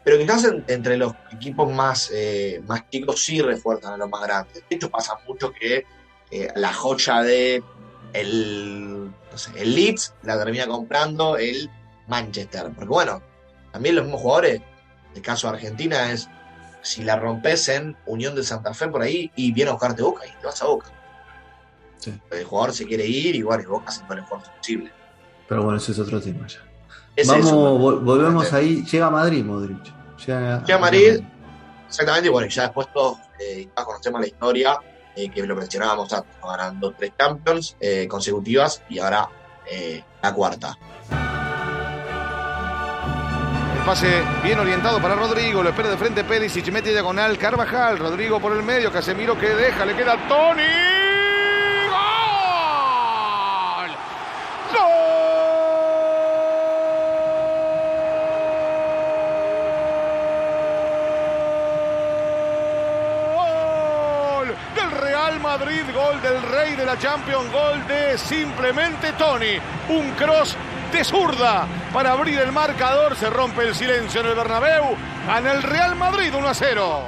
pero 0.04 0.18
quizás 0.18 0.44
en- 0.44 0.64
entre 0.68 0.96
los 0.96 1.14
equipos 1.32 1.72
más, 1.72 2.10
eh, 2.14 2.62
más 2.66 2.88
chicos 2.90 3.22
sí 3.24 3.40
refuerzan 3.40 3.94
a 3.94 3.96
los 3.96 4.08
más 4.08 4.22
grandes. 4.22 4.62
De 4.68 4.76
hecho, 4.76 4.90
pasa 4.90 5.14
mucho 5.26 5.52
que 5.52 5.84
eh, 6.30 6.48
la 6.56 6.72
joya 6.72 7.22
de 7.22 7.62
el, 8.12 9.04
no 9.30 9.38
sé, 9.38 9.50
el 9.56 9.74
Leeds 9.74 10.14
la 10.22 10.38
termina 10.38 10.66
comprando 10.66 11.36
el 11.36 11.70
Manchester. 12.08 12.70
Porque 12.74 12.88
bueno, 12.88 13.22
también 13.72 13.94
los 13.96 14.04
mismos 14.04 14.22
jugadores, 14.22 14.60
el 15.14 15.22
caso 15.22 15.48
de 15.48 15.54
Argentina 15.54 16.10
es, 16.12 16.28
si 16.82 17.02
la 17.02 17.16
rompes 17.16 17.68
en 17.68 17.96
Unión 18.06 18.34
de 18.34 18.44
Santa 18.44 18.72
Fe 18.74 18.88
por 18.88 19.02
ahí 19.02 19.30
y 19.34 19.52
viene 19.52 19.70
a 19.70 19.74
buscarte 19.74 20.02
Boca 20.02 20.24
y 20.26 20.30
te 20.40 20.46
vas 20.46 20.60
a 20.62 20.66
Boca. 20.66 20.90
Sí. 21.98 22.18
El 22.30 22.44
jugador 22.44 22.72
se 22.74 22.86
quiere 22.86 23.06
ir 23.06 23.34
y 23.36 23.42
bueno, 23.42 23.62
y 23.62 23.66
Boca 23.66 23.86
haciendo 23.88 24.14
el 24.14 24.20
esfuerzo 24.20 24.50
posible. 24.56 24.92
Pero 25.48 25.62
bueno, 25.62 25.78
ese 25.78 25.92
es 25.92 25.98
otro 25.98 26.20
tema 26.20 26.46
ya. 26.46 26.58
Es 27.14 27.26
Vamos, 27.28 27.46
eso, 27.46 27.78
vol- 27.78 28.00
volvemos 28.04 28.44
Este. 28.44 28.56
ahí. 28.56 28.84
Llega 28.84 29.06
a 29.06 29.10
Madrid, 29.10 29.44
Modric. 29.44 29.82
Llega, 30.26 30.60
Llega 30.62 30.74
a 30.76 30.80
Madrid. 30.80 31.20
Exactamente, 31.88 32.28
y 32.28 32.30
bueno, 32.30 32.46
y 32.46 32.50
ya 32.50 32.62
después 32.62 32.88
todos 32.92 33.18
eh, 33.40 33.68
conocemos 33.74 34.20
la 34.20 34.26
historia, 34.26 34.78
eh, 35.14 35.30
que 35.30 35.46
lo 35.46 35.54
mencionábamos 35.56 36.12
antes, 36.12 36.30
ganando 36.42 36.92
tres 36.92 37.12
Champions 37.18 37.76
eh, 37.80 38.06
consecutivas 38.08 38.82
y 38.88 38.98
ahora 38.98 39.28
eh, 39.70 40.02
la 40.22 40.34
cuarta. 40.34 40.76
El 43.78 43.84
pase 43.84 44.22
bien 44.42 44.58
orientado 44.58 45.00
para 45.00 45.14
Rodrigo, 45.14 45.62
lo 45.62 45.68
espera 45.70 45.90
de 45.90 45.96
frente 45.96 46.24
Perisic, 46.24 46.70
mete 46.72 46.90
diagonal 46.90 47.38
Carvajal, 47.38 47.98
Rodrigo 47.98 48.40
por 48.40 48.52
el 48.52 48.62
medio, 48.64 48.90
Casemiro 48.92 49.38
que 49.38 49.48
deja, 49.48 49.86
le 49.86 49.94
queda 49.96 50.16
Tony. 50.28 50.62
¡Gol! 54.73 54.96
Del 64.75 64.90
Real 64.90 65.40
Madrid, 65.40 65.82
gol 65.94 66.20
del 66.23 66.42
rey 66.42 66.75
de 66.75 66.85
la 66.85 66.99
Champions, 66.99 67.52
gol 67.52 67.87
de 67.87 68.18
simplemente 68.18 69.12
Tony. 69.12 69.58
Un 69.88 70.11
cross 70.12 70.56
de 70.92 71.04
zurda 71.04 71.66
para 71.92 72.12
abrir 72.12 72.38
el 72.38 72.52
marcador, 72.52 73.16
se 73.16 73.30
rompe 73.30 73.62
el 73.62 73.75
silencio 73.75 74.20
en 74.20 74.26
el 74.28 74.35
Bernabéu, 74.35 74.96
gana 75.26 75.52
el 75.52 75.62
Real 75.62 75.96
Madrid 75.96 76.32
1 76.35 76.49
a 76.49 76.54
0. 76.54 77.00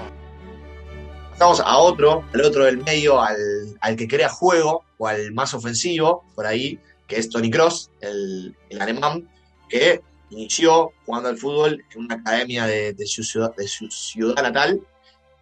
Pasamos 1.33 1.61
a 1.61 1.79
otro, 1.79 2.25
al 2.35 2.41
otro 2.43 2.65
del 2.65 2.79
medio, 2.79 3.21
al, 3.21 3.37
al 3.81 3.97
que 3.97 4.09
crea 4.09 4.29
juego 4.29 4.85
o 4.99 5.07
al 5.07 5.33
más 5.33 5.55
ofensivo, 5.55 6.25
por 6.35 6.47
ahí, 6.47 6.81
que 7.09 7.17
es 7.17 7.29
Tony 7.31 7.51
Cross, 7.51 7.91
el, 8.01 8.55
el 8.69 8.81
alemán, 8.81 9.29
que 9.69 10.01
inició 10.31 10.93
jugando 11.07 11.31
al 11.31 11.39
fútbol 11.39 11.83
en 11.95 12.01
una 12.05 12.17
academia 12.17 12.67
de, 12.67 12.93
de 12.93 13.07
su, 13.07 13.25
ciudad, 13.25 13.55
de 13.57 13.67
su 13.67 13.91
ciudad 13.91 14.41
natal. 14.43 14.81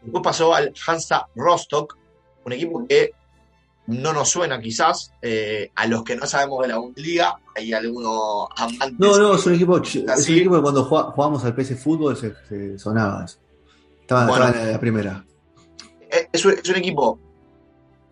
Después 0.00 0.22
pasó 0.22 0.54
al 0.54 0.72
Hansa 0.86 1.26
Rostock, 1.34 1.98
un 2.44 2.52
equipo 2.52 2.86
que 2.86 3.10
no 3.88 4.12
nos 4.12 4.28
suena 4.30 4.60
quizás, 4.60 5.12
eh, 5.22 5.70
a 5.74 5.86
los 5.86 6.02
que 6.04 6.16
no 6.16 6.26
sabemos 6.26 6.62
de 6.62 6.68
la 6.68 6.78
Bundesliga, 6.78 7.36
hay 7.54 7.72
algunos 7.72 8.48
amantes. 8.56 8.94
No, 8.98 9.16
no, 9.18 9.34
es 9.36 9.46
un 9.46 9.54
equipo, 9.54 9.78
es 9.78 9.94
un 9.96 10.10
equipo 10.36 10.54
que 10.56 10.62
cuando 10.62 10.84
jugá- 10.84 11.04
jugábamos 11.10 11.44
al 11.44 11.54
PS 11.54 11.76
Fútbol 11.76 12.16
se, 12.16 12.32
se 12.48 12.78
sonaba 12.78 13.24
eso. 13.24 13.38
Estaba, 14.00 14.26
Bueno. 14.28 14.44
estaba 14.46 14.64
en 14.66 14.72
la 14.72 14.80
primera. 14.80 15.24
es, 16.08 16.28
es 16.32 16.44
un, 16.44 16.52
es 16.52 16.68
un 16.68 16.76
equipo, 16.76 17.18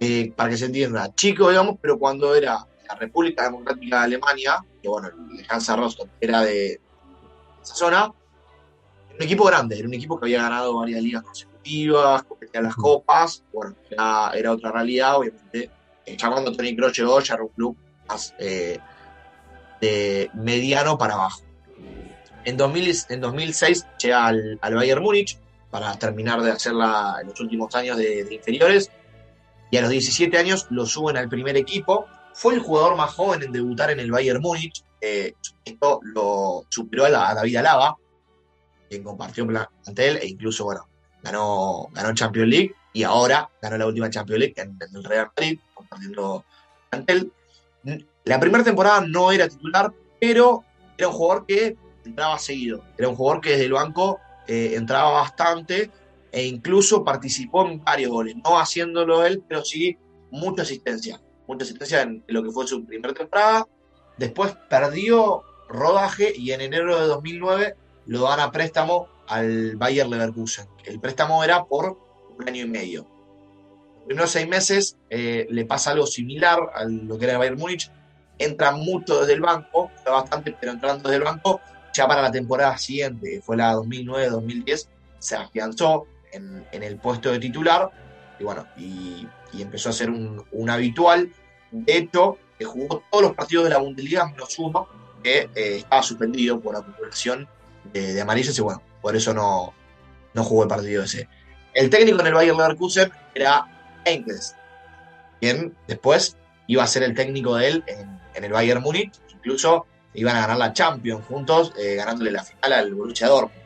eh, 0.00 0.32
para 0.34 0.50
que 0.50 0.56
se 0.56 0.66
entienda, 0.66 1.12
chico, 1.14 1.48
digamos, 1.50 1.76
pero 1.80 1.98
cuando 1.98 2.34
era 2.34 2.66
la 2.88 2.94
República 2.96 3.44
Democrática 3.44 3.98
de 3.98 4.04
Alemania, 4.04 4.64
que 4.82 4.88
bueno, 4.88 5.08
el 5.08 5.46
Hansa 5.48 5.76
Rostock 5.76 6.08
era 6.20 6.42
de 6.42 6.80
esa 7.62 7.74
zona, 7.74 8.12
era 9.08 9.16
un 9.16 9.22
equipo 9.22 9.44
grande, 9.44 9.78
era 9.78 9.88
un 9.88 9.94
equipo 9.94 10.18
que 10.18 10.26
había 10.26 10.42
ganado 10.42 10.76
varias 10.76 11.02
ligas 11.02 11.22
consecutivas, 11.22 12.22
competía 12.24 12.60
las 12.60 12.76
copas, 12.76 13.42
bueno, 13.52 13.74
era, 13.90 14.32
era 14.34 14.52
otra 14.52 14.72
realidad, 14.72 15.16
obviamente. 15.18 15.70
Eh, 16.06 16.16
Ya 16.16 16.30
cuando 16.30 16.52
Tony 16.52 16.76
Kroos 16.76 16.96
llegó, 16.96 17.20
ya 17.20 17.34
era 17.34 17.44
un 17.44 17.48
club 17.50 17.76
más 18.08 18.34
eh, 18.38 18.78
de 19.80 20.30
mediano 20.34 20.98
para 20.98 21.14
abajo. 21.14 21.42
En, 22.44 22.56
2000, 22.56 22.94
en 23.08 23.20
2006 23.20 23.86
llega 23.98 24.26
al, 24.26 24.58
al 24.60 24.74
Bayern 24.74 25.02
Múnich, 25.02 25.38
para 25.74 25.92
terminar 25.98 26.40
de 26.40 26.52
hacerla 26.52 27.16
en 27.20 27.26
los 27.30 27.40
últimos 27.40 27.74
años 27.74 27.96
de, 27.96 28.22
de 28.22 28.34
inferiores. 28.36 28.92
Y 29.72 29.76
a 29.76 29.80
los 29.80 29.90
17 29.90 30.38
años 30.38 30.68
lo 30.70 30.86
suben 30.86 31.16
al 31.16 31.28
primer 31.28 31.56
equipo. 31.56 32.06
Fue 32.34 32.54
el 32.54 32.60
jugador 32.60 32.96
más 32.96 33.14
joven 33.14 33.42
en 33.42 33.52
debutar 33.52 33.90
en 33.90 34.00
el 34.00 34.10
Bayern 34.10 34.42
Múnich. 34.42 34.84
Eh, 35.00 35.34
esto 35.64 36.00
lo 36.02 36.64
superó 36.68 37.06
a, 37.06 37.34
David 37.34 37.56
Alaba, 37.56 37.96
quien 38.88 39.02
compartió 39.02 39.46
plantel 39.46 40.18
e 40.18 40.26
incluso, 40.26 40.66
ganó, 41.22 41.88
ganó 41.92 42.14
Champions 42.14 42.48
League 42.48 42.74
y 42.92 43.02
ahora 43.02 43.48
ganó 43.62 43.78
la 43.78 43.86
última 43.86 44.10
Champions 44.10 44.40
League 44.40 44.54
en, 44.56 44.76
en 44.80 44.96
el 44.96 45.04
Real 45.04 45.30
Madrid, 45.36 45.60
compartiendo 45.72 46.44
plantel. 46.90 47.32
La 48.24 48.40
primera 48.40 48.64
temporada 48.64 49.04
no 49.06 49.30
era 49.30 49.48
titular, 49.48 49.92
pero 50.20 50.64
era 50.98 51.08
un 51.08 51.14
jugador 51.14 51.46
que 51.46 51.76
entraba 52.04 52.38
seguido. 52.38 52.82
Era 52.98 53.08
un 53.08 53.16
jugador 53.16 53.40
que 53.40 53.50
desde 53.50 53.66
el 53.66 53.72
banco 53.72 54.20
eh, 54.46 54.72
entraba 54.74 55.10
bastante 55.10 55.90
e 56.32 56.46
incluso 56.46 57.04
participó 57.04 57.66
en 57.66 57.82
varios 57.82 58.10
goles, 58.10 58.34
no 58.42 58.58
haciéndolo 58.58 59.24
él, 59.24 59.42
pero 59.46 59.64
sí 59.64 59.96
mucha 60.30 60.62
asistencia, 60.62 61.20
mucha 61.46 61.64
asistencia 61.64 62.02
en 62.02 62.24
lo 62.26 62.42
que 62.42 62.50
fue 62.50 62.66
su 62.66 62.84
primera 62.84 63.14
temporada. 63.14 63.66
Después 64.16 64.56
perdió 64.68 65.42
rodaje 65.68 66.32
y 66.36 66.52
en 66.52 66.60
enero 66.60 67.00
de 67.00 67.06
2009 67.06 67.76
lo 68.06 68.22
dan 68.22 68.40
a 68.40 68.52
préstamo 68.52 69.08
al 69.26 69.76
Bayer 69.76 70.06
Leverkusen. 70.06 70.66
El 70.84 71.00
préstamo 71.00 71.42
era 71.42 71.64
por 71.64 71.98
un 72.38 72.48
año 72.48 72.64
y 72.64 72.68
medio. 72.68 73.06
Los 73.96 74.06
primeros 74.06 74.30
seis 74.30 74.48
meses 74.48 74.96
eh, 75.08 75.46
le 75.50 75.64
pasa 75.64 75.92
algo 75.92 76.06
similar 76.06 76.58
a 76.74 76.84
lo 76.84 77.18
que 77.18 77.24
era 77.24 77.34
el 77.34 77.38
Bayern 77.38 77.58
Múnich. 77.58 77.90
Entra 78.38 78.72
mucho 78.72 79.20
desde 79.20 79.34
el 79.34 79.40
banco, 79.40 79.90
juega 80.02 80.20
bastante, 80.20 80.54
pero 80.58 80.72
entrando 80.72 81.08
desde 81.08 81.18
el 81.18 81.24
banco, 81.24 81.60
ya 81.94 82.06
para 82.06 82.20
la 82.20 82.30
temporada 82.30 82.76
siguiente, 82.76 83.30
que 83.30 83.42
fue 83.42 83.56
la 83.56 83.74
2009-2010, 83.76 84.88
se 85.18 85.36
afianzó 85.36 86.06
en, 86.32 86.66
en 86.72 86.82
el 86.82 86.98
puesto 86.98 87.30
de 87.30 87.38
titular 87.38 87.90
y 88.38 88.44
bueno, 88.44 88.66
y, 88.76 89.26
empezó 89.58 89.90
a 89.90 89.92
ser 89.92 90.10
un, 90.10 90.70
habitual. 90.70 91.30
De 91.70 91.96
hecho, 91.96 92.38
que 92.58 92.64
jugó 92.64 93.02
todos 93.10 93.24
los 93.24 93.34
partidos 93.34 93.64
de 93.64 93.70
la 93.70 93.78
Bundesliga 93.78 94.26
menos 94.26 94.58
uno, 94.58 94.88
que 95.22 95.48
eh, 95.54 95.76
estaba 95.78 96.02
suspendido 96.02 96.60
por 96.60 96.76
acumulación 96.76 97.48
de, 97.92 98.14
de 98.14 98.20
amarillas 98.20 98.58
y 98.58 98.62
bueno, 98.62 98.82
por 99.00 99.16
eso 99.16 99.32
no, 99.32 99.72
no 100.34 100.44
jugó 100.44 100.64
el 100.64 100.68
partido 100.68 101.02
ese. 101.04 101.28
El 101.72 101.90
técnico 101.90 102.20
en 102.20 102.26
el 102.26 102.34
Bayern 102.34 102.56
Leverkusen 102.56 103.10
era 103.34 103.66
Enkels, 104.04 104.54
quien 105.40 105.74
después 105.88 106.36
iba 106.66 106.82
a 106.82 106.86
ser 106.86 107.02
el 107.02 107.14
técnico 107.14 107.56
de 107.56 107.68
él 107.68 107.84
en, 107.86 108.20
en 108.34 108.44
el 108.44 108.52
Bayern 108.52 108.82
Múnich, 108.82 109.12
incluso 109.32 109.86
iban 110.14 110.36
a 110.36 110.40
ganar 110.42 110.56
la 110.56 110.72
Champions 110.72 111.24
juntos, 111.26 111.72
eh, 111.78 111.96
ganándole 111.96 112.30
la 112.30 112.44
final 112.44 112.72
al 112.72 112.94
Borussia 112.94 113.28
Dortmund. 113.28 113.64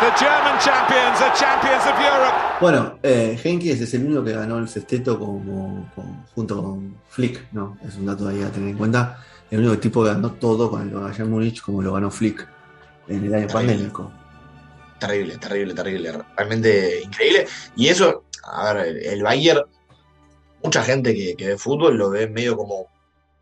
The 0.00 0.10
German 0.18 0.58
champions, 0.60 1.18
the 1.18 1.30
champions 1.34 1.84
of 1.86 1.98
Europe. 1.98 2.34
Bueno, 2.60 2.98
eh, 3.02 3.38
Henkes 3.42 3.80
es 3.80 3.94
el 3.94 4.06
único 4.06 4.24
que 4.24 4.32
ganó 4.32 4.58
el 4.58 4.68
sexteto 4.68 5.18
como, 5.18 5.90
junto 6.34 6.62
con 6.62 6.96
Flick, 7.08 7.52
¿no? 7.52 7.78
Es 7.86 7.96
un 7.96 8.06
dato 8.06 8.28
ahí 8.28 8.42
a 8.42 8.50
tener 8.50 8.70
en 8.70 8.78
cuenta. 8.78 9.18
El 9.50 9.60
único 9.60 9.78
tipo 9.78 10.02
que 10.02 10.10
ganó 10.10 10.32
todo 10.32 10.70
con 10.70 10.82
el 10.82 10.90
Bayern 10.94 11.30
Múnich 11.30 11.62
como 11.62 11.80
lo 11.82 11.92
ganó 11.92 12.10
Flick 12.10 12.46
en 13.08 13.24
el 13.24 13.34
año 13.34 13.46
Terrible. 13.46 13.52
pandémico. 13.52 14.12
Terrible, 14.98 15.36
terrible, 15.38 15.74
terrible. 15.74 16.12
Realmente 16.36 17.02
increíble. 17.02 17.46
Y 17.76 17.88
eso, 17.88 18.24
a 18.44 18.72
ver, 18.72 18.86
el, 18.88 19.06
el 19.06 19.22
Bayern, 19.22 19.62
mucha 20.62 20.82
gente 20.82 21.14
que, 21.14 21.36
que 21.36 21.46
ve 21.48 21.58
fútbol 21.58 21.96
lo 21.96 22.10
ve 22.10 22.26
medio 22.28 22.56
como 22.56 22.88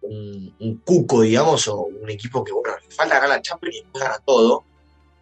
un, 0.02 0.54
un 0.60 0.78
cuco, 0.78 1.22
digamos, 1.22 1.66
o 1.68 1.82
un 1.82 2.10
equipo 2.10 2.44
que, 2.44 2.52
bueno, 2.52 2.74
le 2.82 2.94
falta 2.94 3.14
ganar 3.14 3.30
la 3.30 3.42
Champions 3.42 3.76
y 3.76 3.80
después 3.80 4.04
gana 4.04 4.18
todo. 4.24 4.64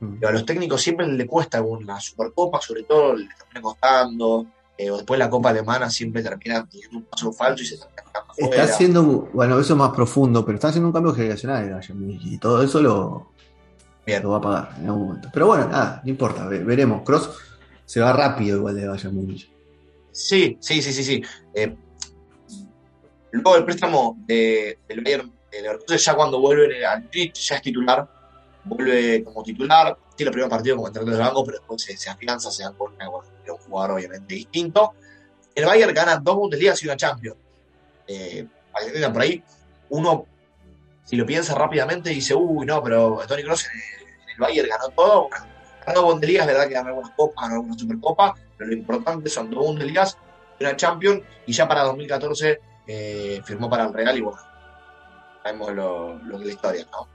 Mm. 0.02 0.14
Pero 0.18 0.28
a 0.28 0.32
los 0.32 0.44
técnicos 0.44 0.82
siempre 0.82 1.06
le 1.06 1.26
cuesta 1.26 1.62
con 1.62 1.87
la 1.87 2.00
Supercopa, 2.00 2.61
sobre 2.61 2.82
todo, 2.82 3.14
le 3.14 3.28
termina 3.38 3.61
costando. 3.62 4.47
eh, 4.78 4.90
o 4.90 4.97
después 4.97 5.16
la 5.18 5.30
Copa 5.30 5.50
Alemana 5.50 5.88
siempre 5.90 6.23
termina 6.23 6.66
teniendo 6.68 6.99
un 6.99 7.04
paso 7.04 7.32
falso 7.32 7.62
y 7.62 7.66
se 7.66 7.76
termina 7.76 8.02
Está 8.37 8.62
haciendo, 8.64 9.28
bueno, 9.32 9.61
eso 9.61 9.75
es 9.75 9.78
más 9.78 9.90
profundo, 9.92 10.44
pero 10.44 10.56
está 10.56 10.68
haciendo 10.68 10.88
un 10.88 10.92
cambio 10.92 11.12
generacional 11.14 11.80
Múnich 11.94 12.23
y 12.25 12.38
todo 12.38 12.62
eso 12.62 12.80
lo, 12.82 13.30
Bien. 14.06 14.23
lo 14.23 14.30
va 14.30 14.38
a 14.38 14.40
pagar 14.40 14.75
en 14.78 14.87
algún 14.87 15.06
momento. 15.09 15.28
Pero 15.32 15.47
bueno, 15.47 15.68
nada, 15.68 16.00
no 16.02 16.11
importa, 16.11 16.49
ve- 16.49 16.64
veremos. 16.64 17.02
Cross 17.04 17.30
se 17.85 18.00
va 18.00 18.12
rápido 18.12 18.56
igual 18.56 18.75
de 18.75 18.88
Bayern 18.88 19.14
Múnich. 19.14 19.50
Sí, 20.11 20.56
sí, 20.61 20.82
sí, 20.82 20.92
sí, 20.92 21.04
sí. 21.04 21.23
Eh, 21.54 21.76
luego 23.32 23.56
el 23.56 23.64
préstamo 23.64 24.16
de, 24.26 24.78
del 24.88 25.00
Bayern 25.02 25.30
de 25.52 25.62
Leverkusen, 25.62 25.99
ya 25.99 26.14
cuando 26.14 26.40
vuelve 26.40 26.85
al 26.85 27.09
Twitch, 27.11 27.49
ya 27.49 27.56
es 27.56 27.62
titular, 27.62 28.09
vuelve 28.64 29.25
como 29.25 29.42
titular, 29.42 29.97
tiene 30.16 30.28
el 30.28 30.33
primer 30.33 30.50
partido 30.50 30.76
como 30.76 30.88
entrenador 30.88 31.19
de 31.19 31.25
banco, 31.25 31.45
pero 31.45 31.59
después 31.59 31.83
se, 31.83 32.11
afianza, 32.11 32.50
se 32.50 32.62
dan 32.62 32.75
cuenta 32.75 33.09
un 33.09 33.59
jugador 33.59 33.92
obviamente 33.92 34.35
distinto. 34.35 34.95
El 35.54 35.66
Bayern 35.66 35.92
gana 35.92 36.16
dos 36.16 36.37
Bundesligas 36.37 36.83
y 36.83 36.87
una 36.87 36.97
Champions. 36.97 37.37
Eh, 38.07 38.47
para 38.73 38.85
que 38.85 38.88
entiendan, 38.88 39.12
por 39.12 39.23
ahí, 39.23 39.42
uno, 39.90 40.26
si 41.04 41.16
lo 41.16 41.26
piensa 41.26 41.54
rápidamente, 41.54 42.11
dice, 42.11 42.35
uy, 42.35 42.64
no, 42.66 42.83
pero 42.83 43.21
Tony 43.26 43.42
Kroos 43.42 43.66
en 43.66 43.73
el, 43.73 44.12
en 44.12 44.31
el 44.31 44.38
Bayern 44.38 44.69
ganó 44.69 44.88
todo. 44.90 45.28
Ganó 45.87 46.02
Bundesligas, 46.04 46.47
es 46.47 46.52
verdad 46.52 46.69
que 46.69 46.75
ganó 46.75 46.88
algunas 46.88 47.11
copas, 47.16 47.45
ganó 47.45 47.54
algunas 47.57 47.81
Supercopas, 47.81 48.33
pero 48.57 48.71
lo 48.71 48.76
importante 48.76 49.28
son 49.28 49.50
dos 49.50 49.66
Bundesligas 49.66 50.16
y 50.59 50.64
una 50.64 50.76
Champions, 50.76 51.23
y 51.47 51.52
ya 51.52 51.66
para 51.66 51.83
2014 51.83 52.61
eh, 52.87 53.42
firmó 53.45 53.69
para 53.69 53.85
el 53.85 53.92
Real 53.92 54.16
y 54.16 54.21
bueno, 54.21 54.40
sabemos 55.42 55.73
lo, 55.73 56.19
lo 56.19 56.38
que 56.38 56.45
es 56.45 56.47
la 56.47 56.52
historia, 56.52 56.87
¿no? 56.92 57.09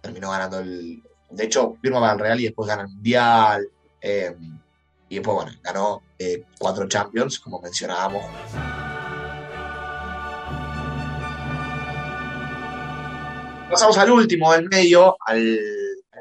Terminó 0.00 0.30
ganando 0.30 0.60
el. 0.60 1.02
De 1.30 1.44
hecho, 1.44 1.76
firma 1.82 2.00
para 2.00 2.12
el 2.12 2.18
Real 2.18 2.40
y 2.40 2.44
después 2.44 2.68
gana 2.68 2.82
el 2.82 2.88
Mundial. 2.88 3.68
eh, 4.00 4.36
y 5.08 5.16
después, 5.16 5.34
bueno, 5.36 5.52
ganó 5.62 6.02
eh, 6.18 6.42
cuatro 6.58 6.88
Champions, 6.88 7.38
como 7.38 7.60
mencionábamos. 7.60 8.24
Pasamos 13.70 13.98
al 13.98 14.10
último 14.10 14.52
del 14.52 14.68
medio, 14.68 15.16
al 15.26 15.60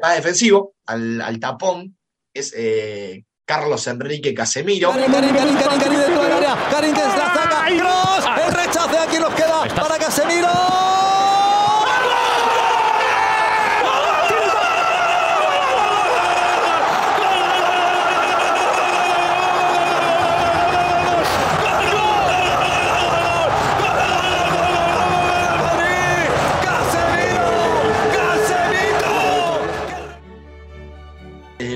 más 0.01 0.15
defensivo, 0.15 0.73
al, 0.87 1.21
al 1.21 1.39
tapón, 1.39 1.95
es 2.33 2.53
eh, 2.57 3.23
Carlos 3.45 3.85
Enrique 3.87 4.33
Casemiro. 4.33 4.91
Karim, 4.91 5.11
Karim, 5.11 5.35
Karim, 5.35 5.55
Karim, 5.55 5.79
Karim 5.79 5.99
dentro 5.99 6.23
del 6.23 6.31
área. 6.33 6.57
Karim 6.71 6.93
que 6.93 7.01
se 7.01 7.07
la 7.07 7.33
saca. 7.33 7.65
Cross. 7.67 8.25
El 8.45 8.53
rechace 8.53 8.97
aquí 8.97 9.19
nos 9.19 9.33
queda 9.35 9.63
para 9.75 9.97
Casemiro. 9.97 10.49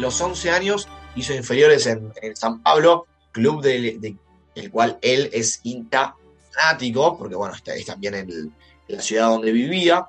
Los 0.09 0.19
11 0.21 0.49
años 0.49 0.87
hizo 1.15 1.35
inferiores 1.35 1.85
en, 1.85 2.11
San 2.35 2.63
Pablo, 2.63 3.05
club 3.31 3.61
del, 3.61 4.01
de- 4.01 4.17
cual 4.71 4.97
él 5.03 5.29
es 5.31 5.59
hincha 5.63 6.15
fanático, 6.51 7.15
porque 7.15 7.35
bueno, 7.35 7.53
está, 7.53 7.75
es 7.75 7.85
también 7.85 8.15
en, 8.15 8.29
el- 8.29 8.51
la 8.87 9.01
ciudad 9.03 9.27
donde 9.27 9.51
vivía. 9.51 10.07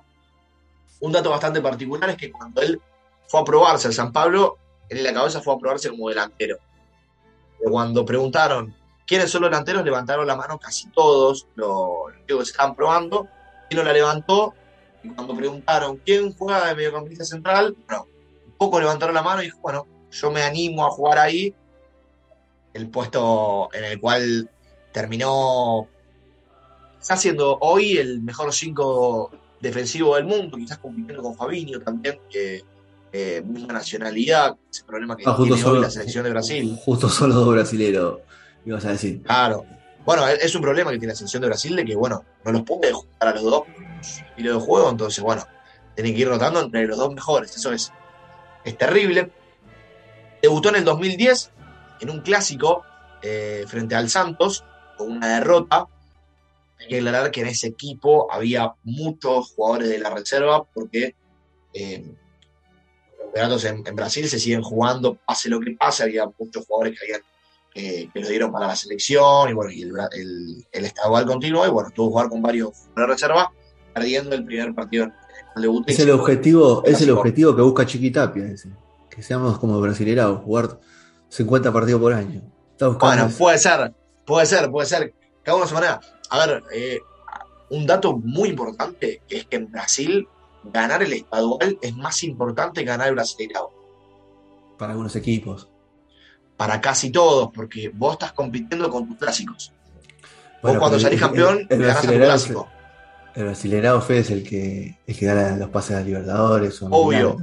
Un 1.00 1.12
dato 1.12 1.28
bastante 1.28 1.60
particular 1.60 2.08
es 2.08 2.16
que 2.16 2.32
cuando 2.32 2.62
él 2.62 2.80
fue 3.28 3.40
a 3.40 3.44
probarse 3.44 3.88
al 3.88 3.94
San 3.94 4.10
Pablo, 4.10 4.56
en 4.88 5.04
la 5.04 5.12
cabeza 5.12 5.42
fue 5.42 5.54
a 5.54 5.58
probarse 5.58 5.90
como 5.90 6.08
delantero. 6.08 6.56
Cuando 7.58 8.02
preguntaron 8.06 8.74
quiénes 9.06 9.30
son 9.30 9.42
los 9.42 9.50
delanteros, 9.50 9.84
levantaron 9.84 10.26
la 10.26 10.34
mano 10.34 10.58
casi 10.58 10.88
todos 10.88 11.46
los, 11.56 12.14
que 12.26 12.34
se 12.36 12.52
estaban 12.52 12.74
probando, 12.74 13.28
y 13.68 13.74
no 13.74 13.82
la 13.82 13.92
levantó. 13.92 14.54
Y 15.02 15.10
cuando 15.10 15.36
preguntaron 15.36 15.98
quién 15.98 16.32
juega 16.32 16.68
de 16.68 16.74
mediocampista 16.74 17.24
central, 17.24 17.76
bueno, 17.86 18.06
poco 18.60 18.78
levantaron 18.78 19.14
la 19.14 19.22
mano 19.22 19.40
y 19.40 19.46
dijo, 19.46 19.58
bueno, 19.62 19.86
yo 20.10 20.30
me 20.30 20.42
animo 20.42 20.84
a 20.84 20.90
jugar 20.90 21.18
ahí. 21.18 21.54
El 22.74 22.90
puesto 22.90 23.70
en 23.72 23.84
el 23.84 23.98
cual 23.98 24.50
terminó 24.92 25.88
está 27.00 27.16
siendo 27.16 27.56
hoy 27.62 27.96
el 27.96 28.20
mejor 28.20 28.52
5 28.52 29.30
defensivo 29.60 30.16
del 30.16 30.26
mundo, 30.26 30.58
quizás 30.58 30.76
compitiendo 30.76 31.22
con 31.22 31.34
Fabinho 31.34 31.80
también, 31.80 32.20
que 32.28 32.62
eh, 33.12 33.42
misma 33.46 33.72
nacionalidad, 33.72 34.54
ese 34.70 34.84
problema 34.84 35.16
que 35.16 35.24
Ah, 35.26 35.34
tiene 35.38 35.64
hoy 35.64 35.80
la 35.80 35.90
selección 35.90 36.24
de 36.24 36.30
Brasil. 36.30 36.78
Justo 36.84 37.08
solo 37.08 37.34
dos 37.34 37.54
brasileros, 37.54 38.20
ibas 38.66 38.84
a 38.84 38.92
decir. 38.92 39.22
Claro. 39.22 39.64
Bueno, 40.04 40.28
es 40.28 40.44
es 40.44 40.54
un 40.54 40.60
problema 40.60 40.90
que 40.90 40.98
tiene 40.98 41.12
la 41.12 41.16
selección 41.16 41.40
de 41.40 41.48
Brasil 41.48 41.74
de 41.76 41.84
que, 41.86 41.96
bueno, 41.96 42.24
no 42.44 42.52
los 42.52 42.62
puede 42.62 42.92
juntar 42.92 43.28
a 43.28 43.34
los 43.34 43.42
dos 43.42 43.62
estilo 44.02 44.54
de 44.54 44.60
juego, 44.60 44.90
entonces, 44.90 45.24
bueno, 45.24 45.46
tiene 45.94 46.12
que 46.12 46.20
ir 46.20 46.28
rotando 46.28 46.60
entre 46.60 46.86
los 46.86 46.98
dos 46.98 47.14
mejores. 47.14 47.56
Eso 47.56 47.72
es, 47.72 47.90
es 48.64 48.76
terrible. 48.76 49.30
Debutó 50.42 50.70
en 50.70 50.76
el 50.76 50.84
2010 50.84 51.50
en 52.00 52.10
un 52.10 52.20
clásico 52.20 52.84
eh, 53.22 53.64
frente 53.68 53.94
al 53.94 54.08
Santos 54.08 54.64
con 54.96 55.12
una 55.12 55.34
derrota. 55.34 55.86
Hay 56.78 56.88
que 56.88 56.96
aclarar 56.96 57.30
que 57.30 57.42
en 57.42 57.48
ese 57.48 57.68
equipo 57.68 58.32
había 58.32 58.72
muchos 58.84 59.52
jugadores 59.52 59.88
de 59.90 59.98
la 59.98 60.10
reserva 60.10 60.64
porque 60.64 61.14
eh, 61.74 62.04
los 63.18 63.26
campeonatos 63.26 63.64
en, 63.64 63.96
Brasil 63.96 64.28
se 64.28 64.38
siguen 64.38 64.62
jugando, 64.62 65.14
pase 65.14 65.50
lo 65.50 65.60
que 65.60 65.72
pase, 65.72 66.04
había 66.04 66.26
muchos 66.38 66.66
jugadores 66.66 66.98
que 66.98 67.04
habían 67.04 67.22
eh, 67.72 68.08
que 68.12 68.20
lo 68.20 68.28
dieron 68.28 68.50
para 68.50 68.66
la 68.66 68.74
selección 68.74 69.48
y 69.48 69.52
bueno, 69.52 69.70
y 69.70 69.82
el, 69.82 69.92
el, 70.12 70.66
el 70.72 70.84
estadual 70.84 71.24
continuó 71.24 71.66
y 71.66 71.70
bueno, 71.70 71.90
tuvo 71.90 72.08
que 72.08 72.12
jugar 72.12 72.28
con 72.28 72.42
varios 72.42 72.72
de 72.96 73.06
reserva, 73.06 73.52
perdiendo 73.94 74.34
el 74.34 74.44
primer 74.44 74.74
partido. 74.74 75.12
Es 75.86 75.98
el 75.98 76.10
objetivo, 76.10 76.82
es 76.84 77.00
el 77.00 77.10
objetivo 77.10 77.54
que 77.56 77.62
busca 77.62 77.86
Chiquitapia, 77.86 78.44
ese. 78.46 78.70
Que 79.08 79.22
seamos 79.22 79.58
como 79.58 79.80
brasilerados, 79.80 80.42
jugar 80.42 80.78
50 81.28 81.72
partidos 81.72 82.00
por 82.00 82.12
año. 82.12 82.42
Bueno, 82.98 83.28
puede 83.36 83.58
ser, 83.58 83.92
puede 84.24 84.46
ser, 84.46 84.70
puede 84.70 84.86
ser. 84.86 85.14
Cada 85.42 85.56
uno 85.56 85.64
a 85.64 85.68
su 85.68 85.74
manera. 85.74 86.00
A 86.30 86.46
ver, 86.46 86.62
eh, 86.72 86.98
un 87.70 87.86
dato 87.86 88.16
muy 88.16 88.50
importante 88.50 89.22
es 89.28 89.44
que 89.46 89.56
en 89.56 89.70
Brasil 89.70 90.26
ganar 90.64 91.02
el 91.02 91.12
estadual 91.12 91.78
es 91.82 91.96
más 91.96 92.22
importante 92.22 92.80
que 92.80 92.86
ganar 92.86 93.08
el 93.08 93.14
brasileirado. 93.14 93.70
para 94.78 94.92
algunos 94.92 95.14
equipos. 95.14 95.68
Para 96.56 96.80
casi 96.80 97.10
todos, 97.10 97.50
porque 97.54 97.90
vos 97.92 98.12
estás 98.14 98.32
compitiendo 98.32 98.88
con 98.88 99.06
tus 99.06 99.18
clásicos. 99.18 99.72
Vos 99.74 100.58
Bueno, 100.62 100.78
cuando 100.80 100.96
pero 100.96 101.06
salís 101.08 101.20
campeón, 101.20 101.58
el- 101.58 101.66
el 101.70 101.78
ganás 101.80 101.96
a 101.96 102.00
tu 102.00 102.06
Brasileirado 102.06 102.30
clásico. 102.32 102.68
El 103.34 103.44
brasilerado 103.44 104.00
Fede 104.00 104.18
es 104.20 104.30
el 104.30 104.42
que, 104.42 104.98
el 105.06 105.16
que 105.16 105.26
gana 105.26 105.56
los 105.56 105.70
pases 105.70 105.96
a 105.96 106.00
Libertadores. 106.00 106.82
O 106.82 106.88
Obvio. 106.90 107.36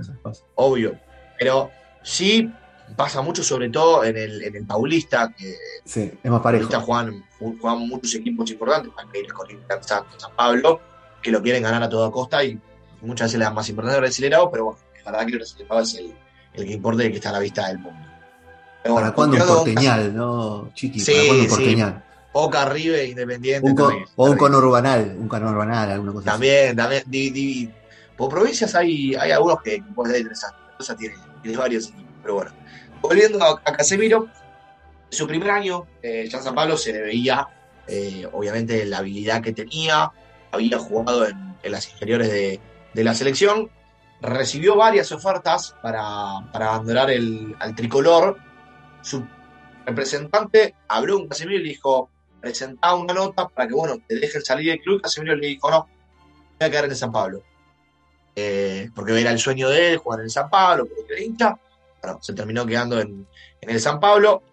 Obvio. 0.55 0.99
Pero 1.39 1.71
sí 2.03 2.51
pasa 2.95 3.21
mucho, 3.21 3.43
sobre 3.43 3.69
todo 3.69 4.03
en 4.03 4.17
el, 4.17 4.43
en 4.43 4.55
el 4.55 4.65
Paulista, 4.65 5.33
que 5.37 5.55
Sí, 5.85 6.11
es 6.21 6.31
más 6.31 6.41
parejo. 6.41 6.69
Paulista 6.69 6.81
juegan, 6.81 7.23
juegan 7.59 7.87
muchos 7.87 8.15
equipos 8.15 8.49
importantes, 8.51 8.91
Palmeiras, 8.95 9.33
Corinthians, 9.33 9.85
Santos, 9.85 10.21
San 10.21 10.31
Pablo, 10.35 10.79
que 11.21 11.31
lo 11.31 11.41
quieren 11.41 11.63
ganar 11.63 11.83
a 11.83 11.89
toda 11.89 12.11
costa 12.11 12.43
y 12.43 12.59
muchas 13.01 13.27
veces 13.27 13.39
le 13.39 13.45
dan 13.45 13.55
más 13.55 13.69
importancia 13.69 13.97
al 13.97 14.01
brasileirado, 14.01 14.51
pero 14.51 14.65
bueno, 14.65 14.79
es 14.97 15.05
verdad 15.05 15.25
que 15.25 15.31
el 15.31 15.37
brasileirado 15.37 15.81
es 15.81 15.95
el, 15.95 16.13
el 16.53 16.65
que 16.65 16.73
importa 16.73 17.03
y 17.03 17.05
el 17.07 17.11
que 17.11 17.17
está 17.17 17.29
a 17.29 17.33
la 17.33 17.39
vista 17.39 17.67
del 17.67 17.79
mundo. 17.79 17.99
Pero 18.83 18.95
¿Para 18.95 19.11
bueno, 19.11 19.15
cuándo 19.15 19.37
un 19.37 19.55
porteñal, 19.55 20.15
no, 20.15 20.71
Chiqui? 20.73 20.99
Sí, 20.99 21.13
¿Para 21.13 21.27
cuándo 21.27 21.43
un 21.43 21.49
sí. 21.49 22.06
Boca, 22.41 22.65
River, 22.65 23.07
Independiente. 23.09 23.67
Un 23.69 23.75
con- 23.75 23.87
terrible, 23.89 24.11
o 24.15 24.25
un 24.31 24.37
conurbanal, 24.37 25.15
un 25.19 25.27
conurbanal, 25.27 25.91
alguna 25.91 26.11
cosa 26.13 26.21
así. 26.21 26.31
También, 26.31 26.75
también. 26.75 27.03
di- 27.05 27.29
di- 27.31 27.69
por 28.15 28.29
provincias 28.29 28.73
hay, 28.75 29.15
hay 29.15 29.31
algunos 29.31 29.61
que 29.61 29.81
pueden 29.95 30.11
ser 30.13 30.21
interesantes. 30.21 30.59
Mendoza 30.69 30.95
tiene, 30.95 31.15
tiene 31.41 31.57
varios 31.57 31.87
equipos, 31.89 32.13
pero 32.21 32.33
bueno. 32.35 32.51
Volviendo 33.01 33.43
a, 33.43 33.61
a 33.63 33.73
Casemiro, 33.73 34.27
su 35.09 35.25
primer 35.27 35.51
año 35.51 35.85
eh, 36.01 36.27
ya 36.29 36.37
en 36.39 36.43
San 36.43 36.55
Pablo 36.55 36.77
se 36.77 36.91
le 36.93 37.01
veía, 37.01 37.47
eh, 37.87 38.27
obviamente, 38.31 38.85
la 38.85 38.97
habilidad 38.99 39.41
que 39.41 39.53
tenía. 39.53 40.11
Había 40.51 40.79
jugado 40.79 41.27
en, 41.27 41.55
en 41.63 41.71
las 41.71 41.89
inferiores 41.91 42.29
de, 42.31 42.59
de 42.93 43.03
la 43.03 43.13
selección. 43.13 43.69
Recibió 44.21 44.75
varias 44.75 45.11
ofertas 45.11 45.75
para, 45.83 46.49
para 46.51 46.69
abandonar 46.69 47.11
el, 47.11 47.55
al 47.59 47.75
tricolor. 47.75 48.37
Su 49.03 49.23
representante 49.85 50.73
habló 50.87 51.17
con 51.19 51.27
Casemiro 51.27 51.59
y 51.59 51.63
le 51.63 51.69
dijo: 51.69 52.09
presentá 52.41 52.95
una 52.95 53.13
nota 53.13 53.47
para 53.47 53.67
que, 53.67 53.73
bueno, 53.73 53.97
te 54.07 54.15
dejen 54.15 54.41
salir 54.41 54.71
del 54.71 54.81
club. 54.81 55.01
Casemiro 55.01 55.35
le 55.35 55.47
dijo: 55.47 55.69
no, 55.69 55.87
voy 56.59 56.67
a 56.67 56.69
quedar 56.69 56.85
en 56.85 56.91
el 56.91 56.97
San 56.97 57.11
Pablo. 57.11 57.43
Eh, 58.35 58.89
porque 58.93 59.19
era 59.19 59.31
el 59.31 59.39
sueño 59.39 59.69
de 59.69 59.93
él, 59.93 59.97
jugar 59.97 60.19
en 60.19 60.25
el 60.25 60.31
San 60.31 60.49
Pablo, 60.49 60.85
porque 60.85 61.13
era 61.13 61.23
hincha. 61.23 61.57
Bueno, 62.01 62.19
se 62.21 62.33
terminó 62.33 62.65
quedando 62.65 62.99
en, 62.99 63.27
en 63.61 63.69
el 63.69 63.79
San 63.79 63.99
Pablo. 63.99 64.43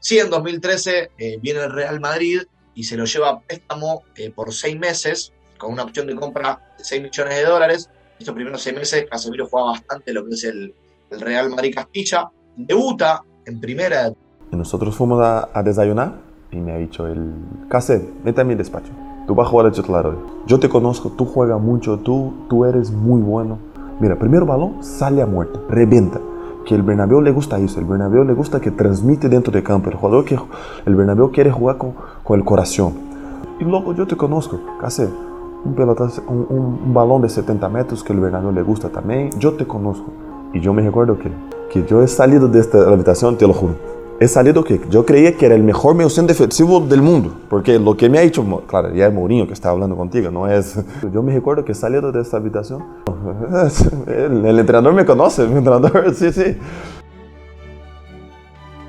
Sí, 0.00 0.18
en 0.18 0.28
2013 0.30 1.10
eh, 1.16 1.38
viene 1.40 1.60
el 1.60 1.72
Real 1.72 1.98
Madrid 2.00 2.42
y 2.74 2.84
se 2.84 2.96
lo 2.96 3.06
lleva 3.06 3.30
a 3.30 3.40
préstamo 3.40 4.04
eh, 4.16 4.30
por 4.30 4.52
seis 4.52 4.78
meses, 4.78 5.32
con 5.56 5.72
una 5.72 5.84
opción 5.84 6.06
de 6.06 6.14
compra 6.14 6.74
de 6.76 6.84
6 6.84 7.02
millones 7.02 7.36
de 7.36 7.44
dólares. 7.44 7.90
Estos 8.18 8.34
primeros 8.34 8.62
seis 8.62 8.74
meses, 8.74 9.06
Casemiro 9.10 9.46
juega 9.46 9.72
bastante 9.72 10.12
lo 10.12 10.24
que 10.24 10.34
es 10.34 10.44
el, 10.44 10.74
el 11.10 11.20
Real 11.20 11.50
Madrid 11.50 11.74
Castilla. 11.74 12.30
Debuta 12.56 13.22
en 13.44 13.60
primera 13.60 14.12
nosotros 14.50 14.94
fuimos 14.94 15.20
a 15.22 15.62
desayunar 15.62 16.14
y 16.50 16.60
me 16.60 16.72
ha 16.72 16.76
dicho 16.78 17.06
el 17.06 17.34
Caset, 17.68 18.02
vete 18.24 18.40
a 18.40 18.44
mi 18.44 18.54
despacho. 18.54 18.92
Tú 19.26 19.34
vas 19.34 19.46
a 19.46 19.50
jugar 19.50 19.66
de 19.66 19.72
titular 19.72 20.06
hoy. 20.06 20.16
Yo 20.46 20.60
te 20.60 20.68
conozco, 20.68 21.10
tú 21.10 21.24
juegas 21.24 21.60
mucho, 21.60 21.98
tú, 21.98 22.32
tú 22.48 22.64
eres 22.64 22.92
muy 22.92 23.20
bueno. 23.20 23.58
Mira, 23.98 24.16
primero 24.16 24.46
balón 24.46 24.82
sale 24.82 25.22
a 25.22 25.26
muerte, 25.26 25.58
revienta. 25.68 26.20
Que 26.64 26.74
el 26.74 26.82
Bernabéu 26.82 27.20
le 27.20 27.30
gusta 27.30 27.58
eso, 27.58 27.78
el 27.78 27.86
Bernabéu 27.86 28.24
le 28.24 28.34
gusta 28.34 28.60
que 28.60 28.70
transmite 28.70 29.28
dentro 29.28 29.52
del 29.52 29.62
campo. 29.62 29.90
El 29.90 29.96
jugador 29.96 30.24
que 30.24 30.38
el 30.84 30.94
Bernabéu 30.94 31.30
quiere 31.30 31.50
jugar 31.50 31.78
con, 31.78 31.94
con 32.22 32.38
el 32.38 32.44
corazón. 32.44 32.92
Y 33.58 33.64
luego 33.64 33.94
yo 33.94 34.06
te 34.06 34.16
conozco, 34.16 34.60
Caset. 34.80 35.10
Un, 35.64 35.74
un, 35.80 36.46
un, 36.48 36.80
un 36.86 36.94
balón 36.94 37.22
de 37.22 37.28
70 37.28 37.68
metros 37.68 38.04
que 38.04 38.12
el 38.12 38.20
Bernabéu 38.20 38.52
le 38.52 38.62
gusta 38.62 38.88
también. 38.88 39.30
Yo 39.38 39.54
te 39.54 39.66
conozco. 39.66 40.06
Y 40.52 40.60
yo 40.60 40.72
me 40.72 40.82
recuerdo 40.82 41.18
que, 41.18 41.30
que 41.70 41.84
yo 41.84 42.02
he 42.02 42.08
salido 42.08 42.48
de 42.48 42.60
esta 42.60 42.88
habitación, 42.88 43.36
te 43.36 43.46
lo 43.46 43.52
juro. 43.52 43.74
He 44.18 44.28
salido 44.28 44.64
que 44.64 44.80
yo 44.88 45.04
creía 45.04 45.36
que 45.36 45.46
era 45.46 45.54
el 45.54 45.62
mejor 45.62 45.94
mediocentro 45.94 46.34
defensivo 46.34 46.80
del 46.80 47.02
mundo, 47.02 47.38
porque 47.48 47.78
lo 47.78 47.96
que 47.96 48.08
me 48.08 48.18
ha 48.18 48.22
dicho, 48.22 48.44
claro, 48.66 48.94
ya 48.94 49.06
es 49.06 49.12
Mourinho 49.12 49.46
que 49.46 49.52
está 49.52 49.70
hablando 49.70 49.96
contigo, 49.96 50.30
no 50.30 50.50
es... 50.50 50.76
Yo 51.12 51.22
me 51.22 51.34
recuerdo 51.34 51.64
que 51.64 51.74
saliendo 51.74 52.12
de 52.12 52.22
esta 52.22 52.38
habitación, 52.38 52.84
el, 54.06 54.44
el 54.44 54.58
entrenador 54.58 54.94
me 54.94 55.04
conoce, 55.04 55.46
mi 55.46 55.58
entrenador, 55.58 56.14
sí, 56.14 56.32
sí. 56.32 56.56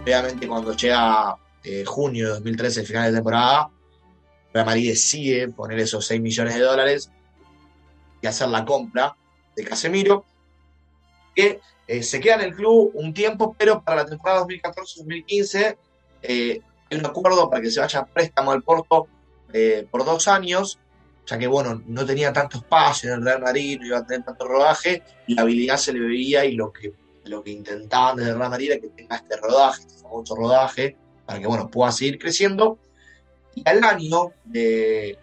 Obviamente 0.03 0.47
cuando 0.47 0.73
llega 0.73 1.35
eh, 1.63 1.83
junio 1.85 2.27
de 2.27 2.33
2013, 2.35 2.81
el 2.81 2.87
final 2.87 3.11
de 3.11 3.17
temporada, 3.17 3.69
Real 4.53 4.65
Madrid 4.65 4.89
decide 4.89 5.49
poner 5.49 5.79
esos 5.79 6.05
6 6.05 6.21
millones 6.21 6.55
de 6.55 6.61
dólares 6.61 7.11
y 8.21 8.27
hacer 8.27 8.47
la 8.47 8.63
compra 8.63 9.15
de 9.55 9.63
Casemiro, 9.65 10.23
que 11.35 11.59
eh, 11.87 12.03
se 12.03 12.19
queda 12.19 12.35
en 12.35 12.41
el 12.41 12.55
club 12.55 12.91
un 12.95 13.13
tiempo, 13.13 13.55
pero 13.57 13.81
para 13.81 14.03
la 14.03 14.05
temporada 14.05 14.45
2014-2015 14.45 15.77
eh, 16.21 16.61
hay 16.89 16.97
un 16.97 17.05
acuerdo 17.05 17.49
para 17.49 17.61
que 17.61 17.71
se 17.71 17.79
vaya 17.79 17.99
a 18.01 18.05
préstamo 18.05 18.51
al 18.51 18.61
Porto 18.61 19.07
eh, 19.53 19.87
por 19.89 20.03
dos 20.03 20.27
años, 20.27 20.79
ya 21.25 21.37
que 21.37 21.47
bueno, 21.47 21.81
no 21.85 22.05
tenía 22.05 22.33
tanto 22.33 22.57
espacio 22.57 23.13
en 23.13 23.19
el 23.19 23.25
Real 23.25 23.41
Madrid, 23.41 23.79
no 23.79 23.87
iba 23.87 23.97
a 23.99 24.05
tener 24.05 24.25
tanto 24.25 24.45
rodaje, 24.45 25.01
la 25.27 25.43
habilidad 25.43 25.77
se 25.77 25.93
le 25.93 26.01
veía 26.01 26.43
y 26.43 26.55
lo 26.55 26.73
que, 26.73 26.93
lo 27.23 27.41
que 27.41 27.51
intentaban 27.51 28.17
desde 28.17 28.31
el 28.31 28.37
Real 28.37 28.49
Madrid 28.49 28.71
era 28.71 28.81
que 28.81 28.89
tenga 28.89 29.15
este 29.15 29.37
rodaje, 29.37 29.81
este 29.81 30.01
famoso 30.01 30.35
rodaje, 30.35 30.97
para 31.25 31.39
que 31.39 31.47
bueno, 31.47 31.69
pueda 31.69 31.91
seguir 31.91 32.19
creciendo. 32.19 32.77
Y 33.55 33.63
al 33.67 33.83
año 33.83 34.33
de, 34.43 35.17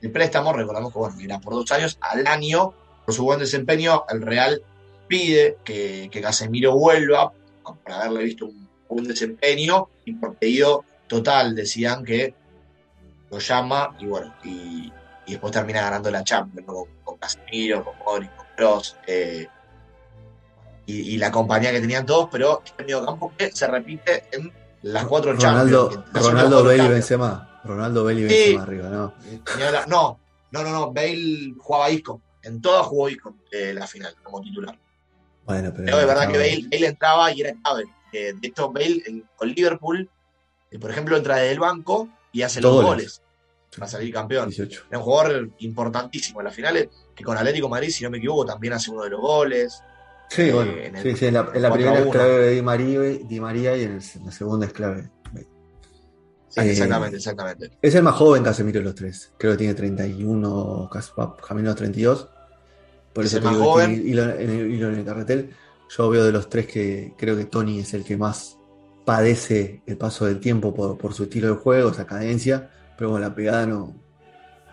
el 0.00 0.10
préstamo, 0.10 0.52
recordamos 0.52 0.92
que 0.92 0.98
bueno, 0.98 1.16
era 1.20 1.38
por 1.38 1.54
dos 1.54 1.70
años, 1.70 1.98
al 2.00 2.26
año, 2.26 2.72
por 3.04 3.14
su 3.14 3.24
buen 3.24 3.38
desempeño, 3.38 4.04
el 4.08 4.22
Real 4.22 4.62
pide 5.12 5.58
que, 5.62 6.08
que 6.10 6.22
Casemiro 6.22 6.72
vuelva, 6.72 7.30
por 7.62 7.92
haberle 7.92 8.24
visto 8.24 8.48
un 8.88 9.04
desempeño, 9.04 9.90
y 10.06 10.14
por 10.14 10.36
pedido 10.36 10.86
total 11.06 11.54
decían 11.54 12.02
que 12.02 12.34
lo 13.30 13.38
llama 13.38 13.94
y 13.98 14.06
bueno, 14.06 14.34
y, 14.42 14.90
y 15.26 15.32
después 15.32 15.52
termina 15.52 15.82
ganando 15.82 16.10
la 16.10 16.24
Champions, 16.24 16.66
¿no? 16.66 16.72
con, 16.72 16.88
con 17.04 17.18
Casemiro, 17.18 17.84
con 17.84 17.98
Modric, 17.98 18.34
con 18.36 18.46
Kroos, 18.56 18.96
eh, 19.06 19.46
y, 20.86 20.94
y 21.14 21.18
la 21.18 21.30
compañía 21.30 21.72
que 21.72 21.80
tenían 21.82 22.06
todos, 22.06 22.30
pero 22.32 22.62
este 22.64 22.82
medio 22.82 23.04
campo 23.04 23.34
que 23.36 23.52
se 23.52 23.66
repite 23.66 24.24
en 24.32 24.50
las 24.80 25.04
cuatro 25.04 25.34
Ronaldo, 25.34 25.90
Champions. 25.90 26.26
Ronaldo 26.26 26.64
Bale 26.64 26.84
y. 26.84 26.88
Benzema. 26.88 27.60
Ronaldo 27.64 28.02
Bale 28.04 28.20
y 28.22 28.28
Sí. 28.30 28.34
Benzema 28.34 28.62
arriba, 28.62 28.88
¿no? 28.88 29.14
No, 29.88 30.18
no, 30.52 30.62
no, 30.62 30.70
no. 30.72 30.92
Bale 30.92 31.52
jugaba 31.58 31.90
Isco. 31.90 32.22
En 32.42 32.62
todas 32.62 32.86
jugó 32.86 33.10
Isco 33.10 33.36
eh, 33.50 33.72
la 33.74 33.86
final 33.86 34.16
como 34.22 34.40
titular. 34.40 34.76
Bueno, 35.44 35.70
pero. 35.72 35.84
Pero 35.86 36.00
es 36.00 36.06
verdad 36.06 36.30
que 36.30 36.38
Bale, 36.38 36.66
Bale 36.70 36.86
entraba 36.86 37.32
y 37.32 37.40
era 37.40 37.52
clave. 37.62 37.84
Eh, 38.12 38.32
de 38.40 38.48
hecho, 38.48 38.70
Bale 38.70 39.02
en- 39.06 39.24
con 39.36 39.48
Liverpool, 39.48 40.08
eh, 40.70 40.78
por 40.78 40.90
ejemplo, 40.90 41.16
entra 41.16 41.36
desde 41.36 41.52
el 41.52 41.58
banco 41.60 42.08
y 42.32 42.42
hace 42.42 42.60
los 42.60 42.82
goles 42.82 43.22
para 43.76 43.88
salir 43.88 44.12
campeón. 44.12 44.48
18. 44.48 44.84
Era 44.90 44.98
un 44.98 45.04
jugador 45.04 45.50
importantísimo 45.58 46.40
en 46.40 46.44
las 46.44 46.54
finales, 46.54 46.88
que 47.14 47.24
con 47.24 47.36
Atlético 47.36 47.66
de 47.66 47.70
Madrid, 47.70 47.90
si 47.90 48.04
no 48.04 48.10
me 48.10 48.18
equivoco, 48.18 48.44
también 48.44 48.74
hace 48.74 48.90
uno 48.90 49.02
de 49.04 49.10
los 49.10 49.20
goles. 49.20 49.82
Sí, 50.28 50.42
Eh, 50.42 50.52
bueno. 50.52 50.72
en 50.72 50.96
el 50.96 51.02
sí, 51.02 51.16
sí, 51.16 51.26
en 51.26 51.34
la, 51.34 51.50
en 51.52 51.62
la 51.62 51.68
4 51.68 51.70
a 51.70 51.72
primera 51.74 51.98
es 51.98 52.02
1. 52.02 52.10
clave 52.12 52.38
de 52.38 52.50
Di 52.50 52.62
María, 52.62 53.00
Di 53.00 53.40
María 53.40 53.76
y 53.76 53.82
en, 53.84 53.92
el- 53.96 54.02
en 54.14 54.26
la 54.26 54.32
segunda 54.32 54.66
es 54.66 54.72
clave. 54.72 55.10
Exact- 56.54 56.66
Exactamente, 56.70 57.16
exactamente. 57.16 57.70
Es 57.80 57.94
el 57.94 58.02
más 58.02 58.14
joven 58.14 58.42
Casemiro 58.42 58.78
de 58.80 58.84
los 58.84 58.94
tres. 58.94 59.32
Creo 59.38 59.52
que 59.52 59.58
tiene 59.58 59.72
31, 59.74 60.88
casi 60.92 61.10
va 61.18 61.34
camino 61.36 61.70
a 61.70 61.74
32. 61.74 62.28
Por 63.12 63.24
Es 63.24 63.32
eso 63.32 63.40
te 63.40 63.46
más 63.46 63.56
joven. 63.56 64.02
hilo 64.06 64.22
en 64.30 64.50
el, 64.50 64.70
hilo 64.72 64.88
en 64.88 64.94
el 64.96 65.04
carretel. 65.04 65.50
Yo 65.96 66.08
veo 66.08 66.24
de 66.24 66.32
los 66.32 66.48
tres 66.48 66.66
que 66.66 67.12
creo 67.18 67.36
que 67.36 67.44
Tony 67.44 67.80
es 67.80 67.92
el 67.94 68.04
que 68.04 68.16
más 68.16 68.56
padece 69.04 69.82
el 69.86 69.96
paso 69.98 70.24
del 70.26 70.40
tiempo 70.40 70.74
por, 70.74 70.96
por 70.96 71.12
su 71.12 71.24
estilo 71.24 71.48
de 71.48 71.54
juego, 71.54 71.90
esa 71.90 72.06
cadencia. 72.06 72.70
Pero 72.96 73.10
bueno, 73.10 73.26
la 73.28 73.34
pegada 73.34 73.66
no, 73.66 73.94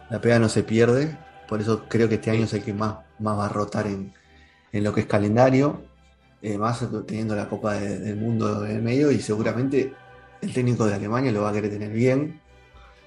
la 0.09 0.21
pegada 0.21 0.39
no 0.39 0.49
se 0.49 0.63
pierde. 0.63 1.17
Por 1.47 1.61
eso 1.61 1.85
creo 1.89 2.07
que 2.07 2.15
este 2.15 2.31
año 2.31 2.45
es 2.45 2.53
el 2.53 2.63
que 2.63 2.73
más, 2.73 2.97
más 3.19 3.37
va 3.37 3.45
a 3.47 3.49
rotar 3.49 3.87
en, 3.87 4.13
en 4.71 4.83
lo 4.83 4.93
que 4.93 5.01
es 5.01 5.07
calendario. 5.07 5.81
eh, 6.41 6.57
más 6.57 6.85
teniendo 7.05 7.35
la 7.35 7.49
Copa 7.49 7.73
de- 7.73 7.99
del 7.99 8.15
Mundo 8.17 8.65
en 8.65 8.77
el 8.77 8.81
medio 8.81 9.11
y 9.11 9.19
seguramente 9.19 9.93
el 10.41 10.53
técnico 10.53 10.85
de 10.85 10.93
Alemania 10.93 11.31
lo 11.33 11.41
va 11.41 11.49
a 11.49 11.53
querer 11.53 11.69
tener 11.71 11.91
bien. 11.91 12.39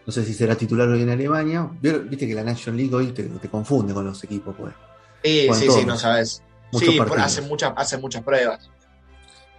No 0.06 0.12
sé 0.12 0.24
si 0.24 0.34
será 0.34 0.54
titular 0.56 0.86
hoy 0.88 1.02
en 1.02 1.10
Alemania. 1.10 1.70
Viste 1.80 2.26
que 2.28 2.34
la 2.34 2.44
National 2.44 2.76
League 2.78 2.94
hoy 2.94 3.06
te, 3.12 3.22
te 3.24 3.48
confunde 3.48 3.94
con 3.94 4.04
los 4.04 4.22
equipos, 4.24 4.54
pues. 4.58 4.74
Sí, 5.22 5.48
sí, 5.54 5.68
sí, 5.70 5.84
no 5.86 5.96
sabes. 5.96 6.42
Muchos 6.72 6.88
Sí, 6.88 6.98
hacen 7.18 7.48
muchas, 7.48 7.72
hacen 7.76 8.00
muchas 8.00 8.22
pruebas. 8.22 8.70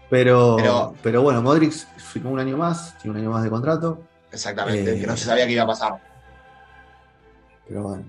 Pero, 0.10 0.56
Pero- 0.58 0.96
pero, 1.02 1.22
bueno, 1.22 1.42
Modric 1.42 1.74
firmó 1.98 2.32
un 2.32 2.40
año 2.40 2.58
más, 2.58 2.98
tiene 3.00 3.18
un 3.18 3.24
año 3.24 3.32
más 3.32 3.44
de 3.44 3.50
contrato. 3.50 4.04
Exactamente, 4.32 4.96
Eh, 4.96 5.00
que 5.02 5.08
no 5.08 5.16
se 5.18 5.26
sabía 5.26 5.46
qué 5.46 5.54
iba 5.54 5.64
a 5.64 5.68
pasar. 5.68 6.02
Pero 7.68 7.84
bueno, 7.84 8.04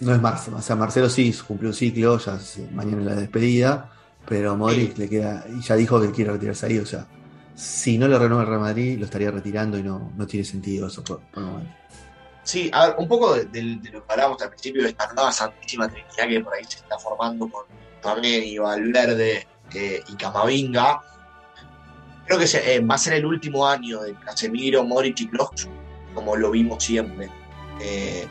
no 0.00 0.14
es 0.14 0.20
Marcelo. 0.22 0.58
O 0.58 0.62
sea, 0.62 0.76
Marcelo 0.76 1.08
sí 1.10 1.34
cumplió 1.46 1.70
un 1.70 1.74
ciclo, 1.74 2.18
ya 2.18 2.38
se- 2.38 2.68
mañana 2.70 2.98
es 3.00 3.06
la 3.06 3.14
despedida. 3.16 3.90
Pero 4.28 4.56
Modric 4.56 4.96
le 4.98 5.08
queda, 5.08 5.44
y 5.48 5.60
ya 5.62 5.76
dijo 5.76 6.00
que 6.00 6.10
quiere 6.10 6.32
retirarse 6.32 6.66
ahí. 6.66 6.78
O 6.78 6.86
sea, 6.86 7.06
si 7.54 7.96
no 7.96 8.08
le 8.08 8.18
renueva 8.18 8.42
el 8.42 8.48
Real 8.48 8.60
Madrid, 8.60 8.98
lo 8.98 9.04
estaría 9.04 9.30
retirando 9.30 9.78
y 9.78 9.82
no, 9.82 10.12
no 10.16 10.26
tiene 10.26 10.44
sentido 10.44 10.88
eso 10.88 11.02
por, 11.04 11.20
por 11.32 11.42
el 11.42 11.48
momento. 11.48 11.72
Sí, 12.46 12.70
a 12.72 12.86
ver, 12.86 12.96
un 12.98 13.08
poco 13.08 13.34
de, 13.34 13.62
lo 13.92 14.06
que 14.06 14.12
hablábamos 14.12 14.40
al 14.40 14.50
principio 14.50 14.84
de 14.84 14.90
esta 14.90 15.12
nueva 15.12 15.32
santísima 15.32 15.88
trinidad 15.88 16.28
que 16.28 16.40
por 16.40 16.54
ahí 16.54 16.62
se 16.64 16.76
está 16.78 16.96
formando 16.96 17.48
con 17.48 17.64
Tamendi, 18.00 18.56
Valverde 18.58 19.48
eh, 19.74 20.00
y 20.06 20.14
Camavinga. 20.14 21.00
Creo 22.24 22.38
que 22.38 22.46
se- 22.46 22.76
eh, 22.76 22.80
va 22.80 22.94
a 22.94 22.98
ser 22.98 23.14
el 23.14 23.26
último 23.26 23.66
año 23.66 24.00
de 24.02 24.14
Casemiro, 24.14 24.84
Modric 24.84 25.20
y 25.22 25.28
Kroos, 25.28 25.68
como 26.14 26.36
lo 26.36 26.52
vimos 26.52 26.84
siempre. 26.84 27.28
Eh, 27.80 28.28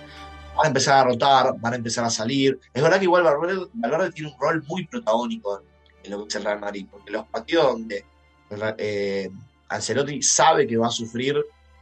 van 0.55 0.65
a 0.65 0.67
empezar 0.69 0.99
a 0.99 1.03
rotar, 1.09 1.53
van 1.59 1.73
a 1.73 1.75
empezar 1.75 2.05
a 2.05 2.09
salir. 2.09 2.57
Es 2.73 2.81
verdad 2.81 2.97
que 2.99 3.03
igual 3.03 3.23
Valverde, 3.23 3.67
Valverde 3.73 4.11
tiene 4.13 4.31
un 4.31 4.39
rol 4.39 4.63
muy 4.65 4.87
protagónico 4.87 5.59
en, 5.59 5.65
en 6.05 6.11
lo 6.11 6.23
que 6.23 6.29
es 6.29 6.35
el 6.35 6.45
Real 6.45 6.59
Madrid, 6.61 6.87
porque 6.89 7.11
los 7.11 7.25
partidos 7.27 7.73
donde 7.73 8.05
eh, 8.77 9.29
Ancelotti 9.67 10.21
sabe 10.21 10.65
que 10.65 10.77
va 10.77 10.87
a 10.87 10.91
sufrir 10.91 11.35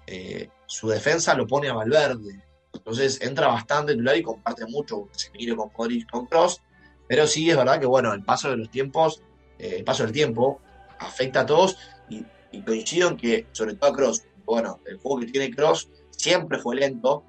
eh, 0.08 0.50
su 0.74 0.90
defensa 0.90 1.36
lo 1.36 1.46
pone 1.46 1.70
a 1.70 1.74
Valverde. 1.74 2.44
Entonces 2.74 3.22
entra 3.22 3.48
bastante 3.48 3.92
titular 3.92 4.18
y 4.18 4.24
comparte 4.24 4.66
mucho 4.66 5.02
con 5.02 5.08
Casemiro, 5.10 5.56
con 5.56 5.72
Modric, 5.78 6.10
con 6.10 6.26
Cross. 6.26 6.64
Pero 7.08 7.28
sí 7.28 7.48
es 7.48 7.56
verdad 7.56 7.80
que 7.80 7.86
bueno, 7.86 8.12
el 8.12 8.24
paso 8.24 8.50
de 8.50 8.58
los 8.58 8.72
tiempos, 8.72 9.22
eh, 9.60 9.76
el 9.78 9.84
paso 9.84 10.02
del 10.02 10.12
tiempo 10.12 10.62
afecta 10.98 11.42
a 11.42 11.46
todos 11.46 11.78
y, 12.10 12.26
y 12.52 12.64
coincido 12.64 13.10
en 13.10 13.18
que, 13.18 13.46
sobre 13.52 13.76
todo 13.76 13.92
a 13.92 13.96
Cross, 13.96 14.24
bueno, 14.46 14.80
el 14.88 14.98
juego 14.98 15.20
que 15.20 15.28
tiene 15.28 15.54
Cross 15.54 15.90
siempre 16.10 16.58
fue 16.58 16.76
lento, 16.76 17.24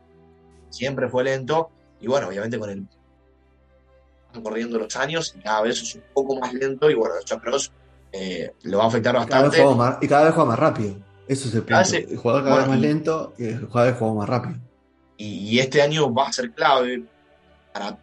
siempre 0.71 1.11
fue 1.11 1.25
lento, 1.25 1.69
y 2.01 2.07
bueno, 2.07 2.29
obviamente 2.29 2.59
con 2.59 2.71
el 2.71 2.89
van 4.33 4.43
corriendo 4.43 4.79
los 4.79 4.97
años 4.97 5.35
y 5.39 5.43
cada 5.43 5.61
vez 5.61 5.83
es 5.83 5.95
un 5.97 6.03
poco 6.15 6.41
más 6.41 6.55
lento, 6.55 6.89
y 6.89 6.95
bueno, 6.95 7.17
eso 7.23 7.35
a 7.35 7.41
Cross 7.43 7.71
eh, 8.11 8.53
lo 8.63 8.79
va 8.79 8.85
a 8.85 8.87
afectar 8.87 9.15
Y 9.15 9.19
cada, 9.27 9.43
vez 9.43 9.51
bastante. 9.51 9.63
juega 9.63 9.77
más, 9.77 9.99
y 10.03 10.09
cada 10.09 10.25
vez 10.25 10.35
juega 10.35 10.49
más 10.49 10.59
rápido. 10.59 10.97
Eso 11.29 11.49
es 11.49 11.55
el 11.55 11.65
Cada 11.65 11.83
punto. 11.83 11.97
vez 11.99 12.11
El 12.11 12.17
jugador 12.19 12.45
cada 12.45 12.57
vez 12.57 12.67
bueno, 12.67 12.73
más 12.81 12.85
y- 12.85 12.93
lento 12.95 13.35
y 13.39 13.45
el 13.47 13.67
jugador 13.67 13.95
juega 13.99 14.15
más 14.15 14.29
rápido. 14.29 14.59
y, 15.17 15.27
y 15.27 15.59
este 15.61 15.81
año 15.83 16.13
va 16.13 16.29
a 16.29 16.33
ser 16.33 16.51
clave 16.53 17.05
para, 17.73 17.99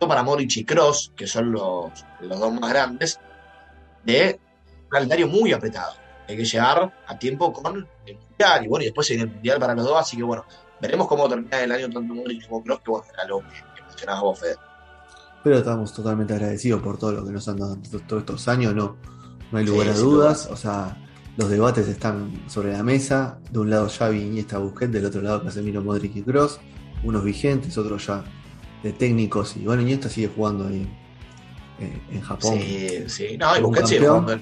para 0.00 0.22
Modric 0.22 0.56
y 0.56 0.64
Cross, 0.64 1.12
que 1.16 1.26
son 1.26 1.52
los, 1.52 1.92
los 2.20 2.38
dos 2.40 2.52
más 2.60 2.70
grandes, 2.70 3.18
de 4.04 4.40
un 4.84 4.88
calendario 4.88 5.28
muy 5.28 5.52
apretado. 5.52 5.92
Hay 6.28 6.36
que 6.36 6.44
llegar 6.44 6.92
a 7.06 7.18
tiempo 7.18 7.52
con 7.52 7.76
el 8.06 8.14
Mundial, 8.16 8.64
y 8.64 8.68
bueno, 8.68 8.82
y 8.82 8.86
después 8.86 9.06
se 9.06 9.14
viene 9.14 9.28
el 9.28 9.34
Mundial 9.34 9.58
para 9.60 9.74
los 9.74 9.84
dos, 9.84 9.98
así 10.00 10.16
que 10.16 10.22
bueno, 10.22 10.44
veremos 10.80 11.06
cómo 11.06 11.28
termina 11.28 11.60
el 11.60 11.70
año 11.72 11.90
tanto 11.90 12.14
Modric 12.14 12.48
como 12.48 12.62
Cross, 12.64 12.80
que 12.84 12.90
bueno, 12.90 13.06
era 13.14 13.24
lo 13.26 13.38
que 13.40 13.82
mencionabas 13.86 14.22
vos, 14.22 14.40
Fede. 14.40 14.56
Pero 15.44 15.58
estamos 15.58 15.92
totalmente 15.92 16.32
agradecidos 16.34 16.82
por 16.82 16.98
todo 16.98 17.12
lo 17.12 17.24
que 17.24 17.30
nos 17.32 17.46
han 17.48 17.58
dado 17.58 17.76
to- 17.76 18.00
todos 18.00 18.22
estos 18.22 18.48
años, 18.48 18.74
no, 18.74 18.96
no 19.52 19.58
hay 19.58 19.66
Sí, 19.66 19.70
lugar 19.72 19.88
a 19.88 19.92
dudas. 19.94 20.48
O 20.50 20.56
sea, 20.56 20.96
los 21.36 21.50
debates 21.50 21.88
están 21.88 22.44
sobre 22.48 22.72
la 22.72 22.82
mesa. 22.82 23.38
De 23.50 23.58
un 23.58 23.70
lado 23.70 23.88
Xavi, 23.88 24.20
Iniesta, 24.20 24.58
Busquets, 24.58 24.92
del 24.92 25.04
otro 25.06 25.20
lado 25.20 25.42
Casemiro, 25.42 25.82
Modric 25.82 26.16
y 26.16 26.22
Kroos. 26.22 26.60
Unos 27.02 27.24
vigentes, 27.24 27.76
otros 27.76 28.06
ya 28.06 28.24
de 28.82 28.92
técnicos. 28.92 29.56
Y 29.56 29.64
bueno, 29.64 29.82
Iniesta 29.82 30.08
sigue 30.08 30.30
jugando 30.34 30.68
ahí 30.68 30.88
eh, 31.80 32.00
en 32.12 32.20
Japón. 32.20 32.58
Sí, 32.60 33.04
sí, 33.08 33.36
no, 33.36 33.56
y 33.56 33.60
Busquets 33.62 33.88
sigue 33.88 34.06
jugando, 34.06 34.32
en, 34.32 34.40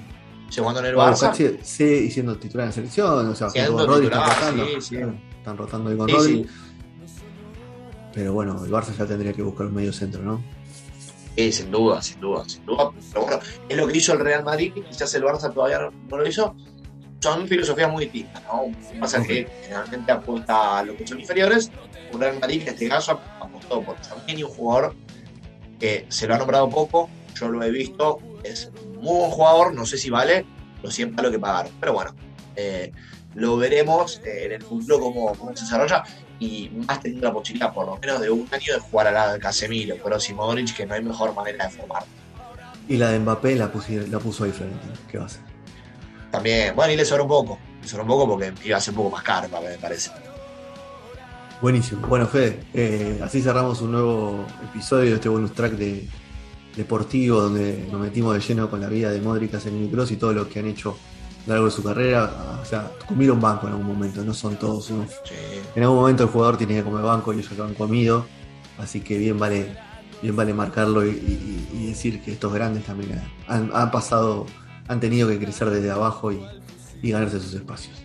sigue 0.48 0.60
jugando 0.60 0.80
en 0.80 0.86
el 0.86 0.96
Barça. 0.96 1.28
Busquets 1.28 1.36
sigue, 1.36 1.96
sigue 1.98 2.10
siendo 2.10 2.36
titular 2.36 2.64
en 2.64 2.68
la 2.68 2.74
selección. 2.74 3.28
O 3.28 3.34
sea, 3.34 3.48
con 3.48 3.86
Rodri 3.86 4.06
están 4.06 4.28
rotando. 4.28 4.66
sí, 4.66 4.80
sí. 4.80 4.96
Están 5.38 5.56
rotando 5.56 5.90
ahí 5.90 5.96
con 5.96 6.08
Sí, 6.08 6.14
Rodri. 6.14 6.46
Pero 8.12 8.34
bueno, 8.34 8.62
el 8.64 8.70
Barça 8.70 8.96
ya 8.96 9.06
tendría 9.06 9.32
que 9.32 9.42
buscar 9.42 9.66
un 9.66 9.74
medio 9.74 9.92
centro, 9.92 10.22
¿no? 10.22 10.42
Sí, 11.36 11.50
sin 11.50 11.70
duda, 11.70 12.02
sin 12.02 12.20
duda, 12.20 12.44
sin 12.46 12.64
duda. 12.66 12.90
Pero 13.12 13.22
bueno, 13.24 13.40
es 13.68 13.76
lo 13.76 13.86
que 13.86 13.96
hizo 13.96 14.12
el 14.12 14.20
Real 14.20 14.44
Madrid, 14.44 14.72
quizás 14.74 15.14
el 15.14 15.22
Barça 15.22 15.52
todavía 15.52 15.90
no 16.10 16.16
lo 16.16 16.26
hizo. 16.26 16.54
Son 17.22 17.46
filosofías 17.46 17.90
muy 17.90 18.04
distintas, 18.04 18.42
¿no? 18.44 18.62
Un 18.64 18.74
Barça 19.00 19.24
que 19.26 19.46
generalmente 19.62 20.10
apunta 20.12 20.78
a 20.78 20.82
lo 20.82 20.96
que 20.96 21.06
son 21.06 21.20
inferiores. 21.20 21.70
Un 22.12 22.20
Real 22.20 22.38
Madrid 22.40 22.62
que 22.64 22.68
en 22.70 22.74
este 22.74 22.88
caso 22.88 23.20
apostó 23.40 23.80
por 23.82 24.00
Tchouaméni, 24.00 24.42
un 24.42 24.50
jugador 24.50 24.94
que 25.78 26.04
se 26.08 26.26
lo 26.26 26.34
ha 26.34 26.38
nombrado 26.38 26.68
poco, 26.68 27.08
yo 27.34 27.48
lo 27.48 27.62
he 27.62 27.70
visto, 27.70 28.18
es 28.44 28.70
muy 29.00 29.16
buen 29.18 29.30
jugador, 29.30 29.74
no 29.74 29.86
sé 29.86 29.96
si 29.98 30.10
vale 30.10 30.44
los 30.82 30.92
100 30.94 31.14
palos 31.14 31.30
que 31.32 31.38
pagaron. 31.38 31.72
Pero 31.80 31.92
bueno, 31.94 32.14
eh, 32.56 32.92
lo 33.34 33.56
veremos 33.56 34.20
eh, 34.24 34.46
en 34.46 34.52
el 34.52 34.62
futuro 34.62 35.00
cómo, 35.00 35.32
cómo 35.34 35.56
se 35.56 35.64
desarrolla 35.64 36.02
y 36.38 36.70
más 36.70 37.00
teniendo 37.00 37.28
la 37.28 37.32
posibilidad 37.32 37.72
por 37.72 37.86
lo 37.86 37.96
menos 37.98 38.20
de 38.20 38.30
un 38.30 38.48
año 38.50 38.74
de 38.74 38.80
jugar 38.80 39.06
al 39.06 39.14
lado 39.14 39.32
de 39.34 39.38
Casemiro, 39.38 39.96
pero 40.02 40.18
si 40.20 40.34
Modric 40.34 40.74
que 40.76 40.84
no 40.86 40.94
hay 40.94 41.02
mejor 41.02 41.34
manera 41.34 41.66
de 41.66 41.70
formar. 41.70 42.02
Y 42.88 42.96
la 42.96 43.10
de 43.10 43.20
Mbappé 43.20 43.54
la, 43.54 43.72
pusi- 43.72 44.06
la 44.08 44.18
puso 44.18 44.42
ahí 44.44 44.50
Florentino. 44.50 44.92
¿Qué 45.10 45.18
va 45.18 45.24
a 45.24 45.26
hacer? 45.28 45.40
También, 46.32 46.74
bueno, 46.74 46.92
y 46.92 46.96
le 46.96 47.04
sobró 47.04 47.22
un 47.24 47.28
poco, 47.28 47.58
le 47.80 47.86
sobró 47.86 48.02
un 48.02 48.08
poco 48.08 48.26
porque 48.30 48.52
iba 48.64 48.76
a 48.78 48.80
ser 48.80 48.92
un 48.94 48.96
poco 49.04 49.10
más 49.10 49.22
caro, 49.22 49.48
me 49.48 49.78
parece. 49.78 50.10
Buenísimo. 51.60 52.06
Bueno, 52.08 52.26
Fede, 52.26 52.58
eh, 52.74 53.20
así 53.22 53.40
cerramos 53.40 53.80
un 53.82 53.92
nuevo 53.92 54.44
episodio 54.64 55.10
de 55.10 55.14
este 55.16 55.28
bonus 55.28 55.52
track 55.52 55.72
de 55.74 56.08
deportivo 56.76 57.40
donde 57.42 57.86
nos 57.92 58.00
metimos 58.00 58.34
de 58.34 58.40
lleno 58.40 58.68
con 58.68 58.80
la 58.80 58.88
vida 58.88 59.10
de 59.10 59.20
Modric, 59.20 59.52
Casemiro 59.52 60.04
y 60.08 60.16
todo 60.16 60.32
lo 60.32 60.48
que 60.48 60.58
han 60.58 60.66
hecho 60.66 60.96
a 61.44 61.48
lo 61.48 61.52
largo 61.54 61.64
de 61.66 61.70
su 61.70 61.82
carrera. 61.84 62.58
O 62.60 62.64
sea, 62.64 62.90
comieron 63.06 63.40
banco 63.40 63.66
en 63.66 63.74
algún 63.74 63.86
momento, 63.86 64.24
no 64.24 64.34
son 64.34 64.56
todos 64.56 64.90
unos. 64.90 65.10
En 65.76 65.82
algún 65.84 65.98
momento 65.98 66.24
el 66.24 66.30
jugador 66.30 66.56
tiene 66.56 66.74
que 66.76 66.82
comer 66.82 67.02
banco 67.04 67.32
y 67.32 67.38
ellos 67.38 67.52
lo 67.56 67.64
han 67.64 67.74
comido, 67.74 68.26
así 68.78 69.00
que 69.00 69.16
bien 69.18 69.38
vale, 69.38 69.76
bien 70.20 70.34
vale 70.34 70.52
marcarlo 70.54 71.06
y, 71.06 71.10
y- 71.10 71.68
y 71.74 71.86
decir 71.88 72.22
que 72.22 72.32
estos 72.32 72.52
grandes 72.52 72.84
también 72.84 73.22
han, 73.46 73.70
han 73.72 73.90
pasado, 73.92 74.46
han 74.88 75.00
tenido 75.00 75.28
que 75.28 75.38
crecer 75.38 75.70
desde 75.70 75.90
abajo 75.90 76.32
y, 76.32 76.44
y 77.02 77.10
ganarse 77.10 77.40
sus 77.40 77.54
espacios. 77.54 77.96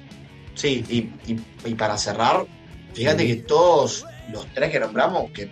Sí, 0.56 0.84
y, 0.90 1.32
y- 1.32 1.46
y 1.66 1.74
para 1.76 1.98
cerrar, 1.98 2.46
fíjate 2.94 3.24
Sí. 3.24 3.28
que 3.28 3.36
todos 3.44 4.06
los 4.32 4.46
tres 4.54 4.72
que 4.72 4.80
nombramos, 4.80 5.30
que 5.32 5.52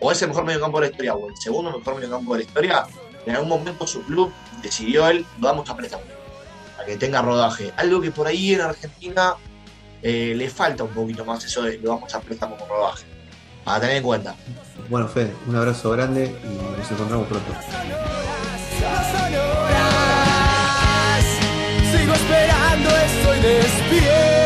o 0.00 0.10
es 0.10 0.20
el 0.22 0.28
mejor 0.28 0.44
mediocampo 0.44 0.80
de 0.80 0.86
la 0.86 0.90
historia 0.90 1.14
o 1.14 1.28
el 1.28 1.36
segundo 1.36 1.76
mejor 1.78 1.94
mediocampo 1.96 2.32
de 2.32 2.38
la 2.40 2.44
historia, 2.44 2.84
en 3.26 3.34
algún 3.36 3.48
momento 3.50 3.86
su 3.86 4.02
club 4.02 4.32
decidió 4.62 5.06
él, 5.08 5.24
lo 5.40 5.48
damos 5.48 5.68
a 5.70 5.76
préstamo, 5.76 6.02
para 6.76 6.86
que 6.88 6.96
tenga 6.96 7.22
rodaje. 7.22 7.72
Algo 7.76 8.00
que 8.00 8.10
por 8.10 8.26
ahí 8.26 8.54
en 8.54 8.62
Argentina 8.62 9.34
eh, 10.02 10.34
le 10.36 10.50
falta 10.50 10.82
un 10.82 10.90
poquito 10.90 11.24
más 11.24 11.44
eso 11.44 11.62
de 11.62 11.78
lo 11.78 11.90
vamos 11.90 12.12
a 12.14 12.20
préstamo 12.20 12.56
con 12.56 12.68
rodaje. 12.68 13.04
Para 13.64 13.80
tener 13.80 13.96
en 13.98 14.02
cuenta. 14.02 14.34
Bueno, 14.90 15.06
Fede, 15.06 15.32
un 15.46 15.54
abrazo 15.54 15.90
grande 15.92 16.34
y 16.42 16.78
nos 16.80 16.90
encontramos 16.90 17.28
pronto. 17.28 17.52
cuando 22.72 22.88
estoy 22.88 23.38
despierto. 23.40 24.41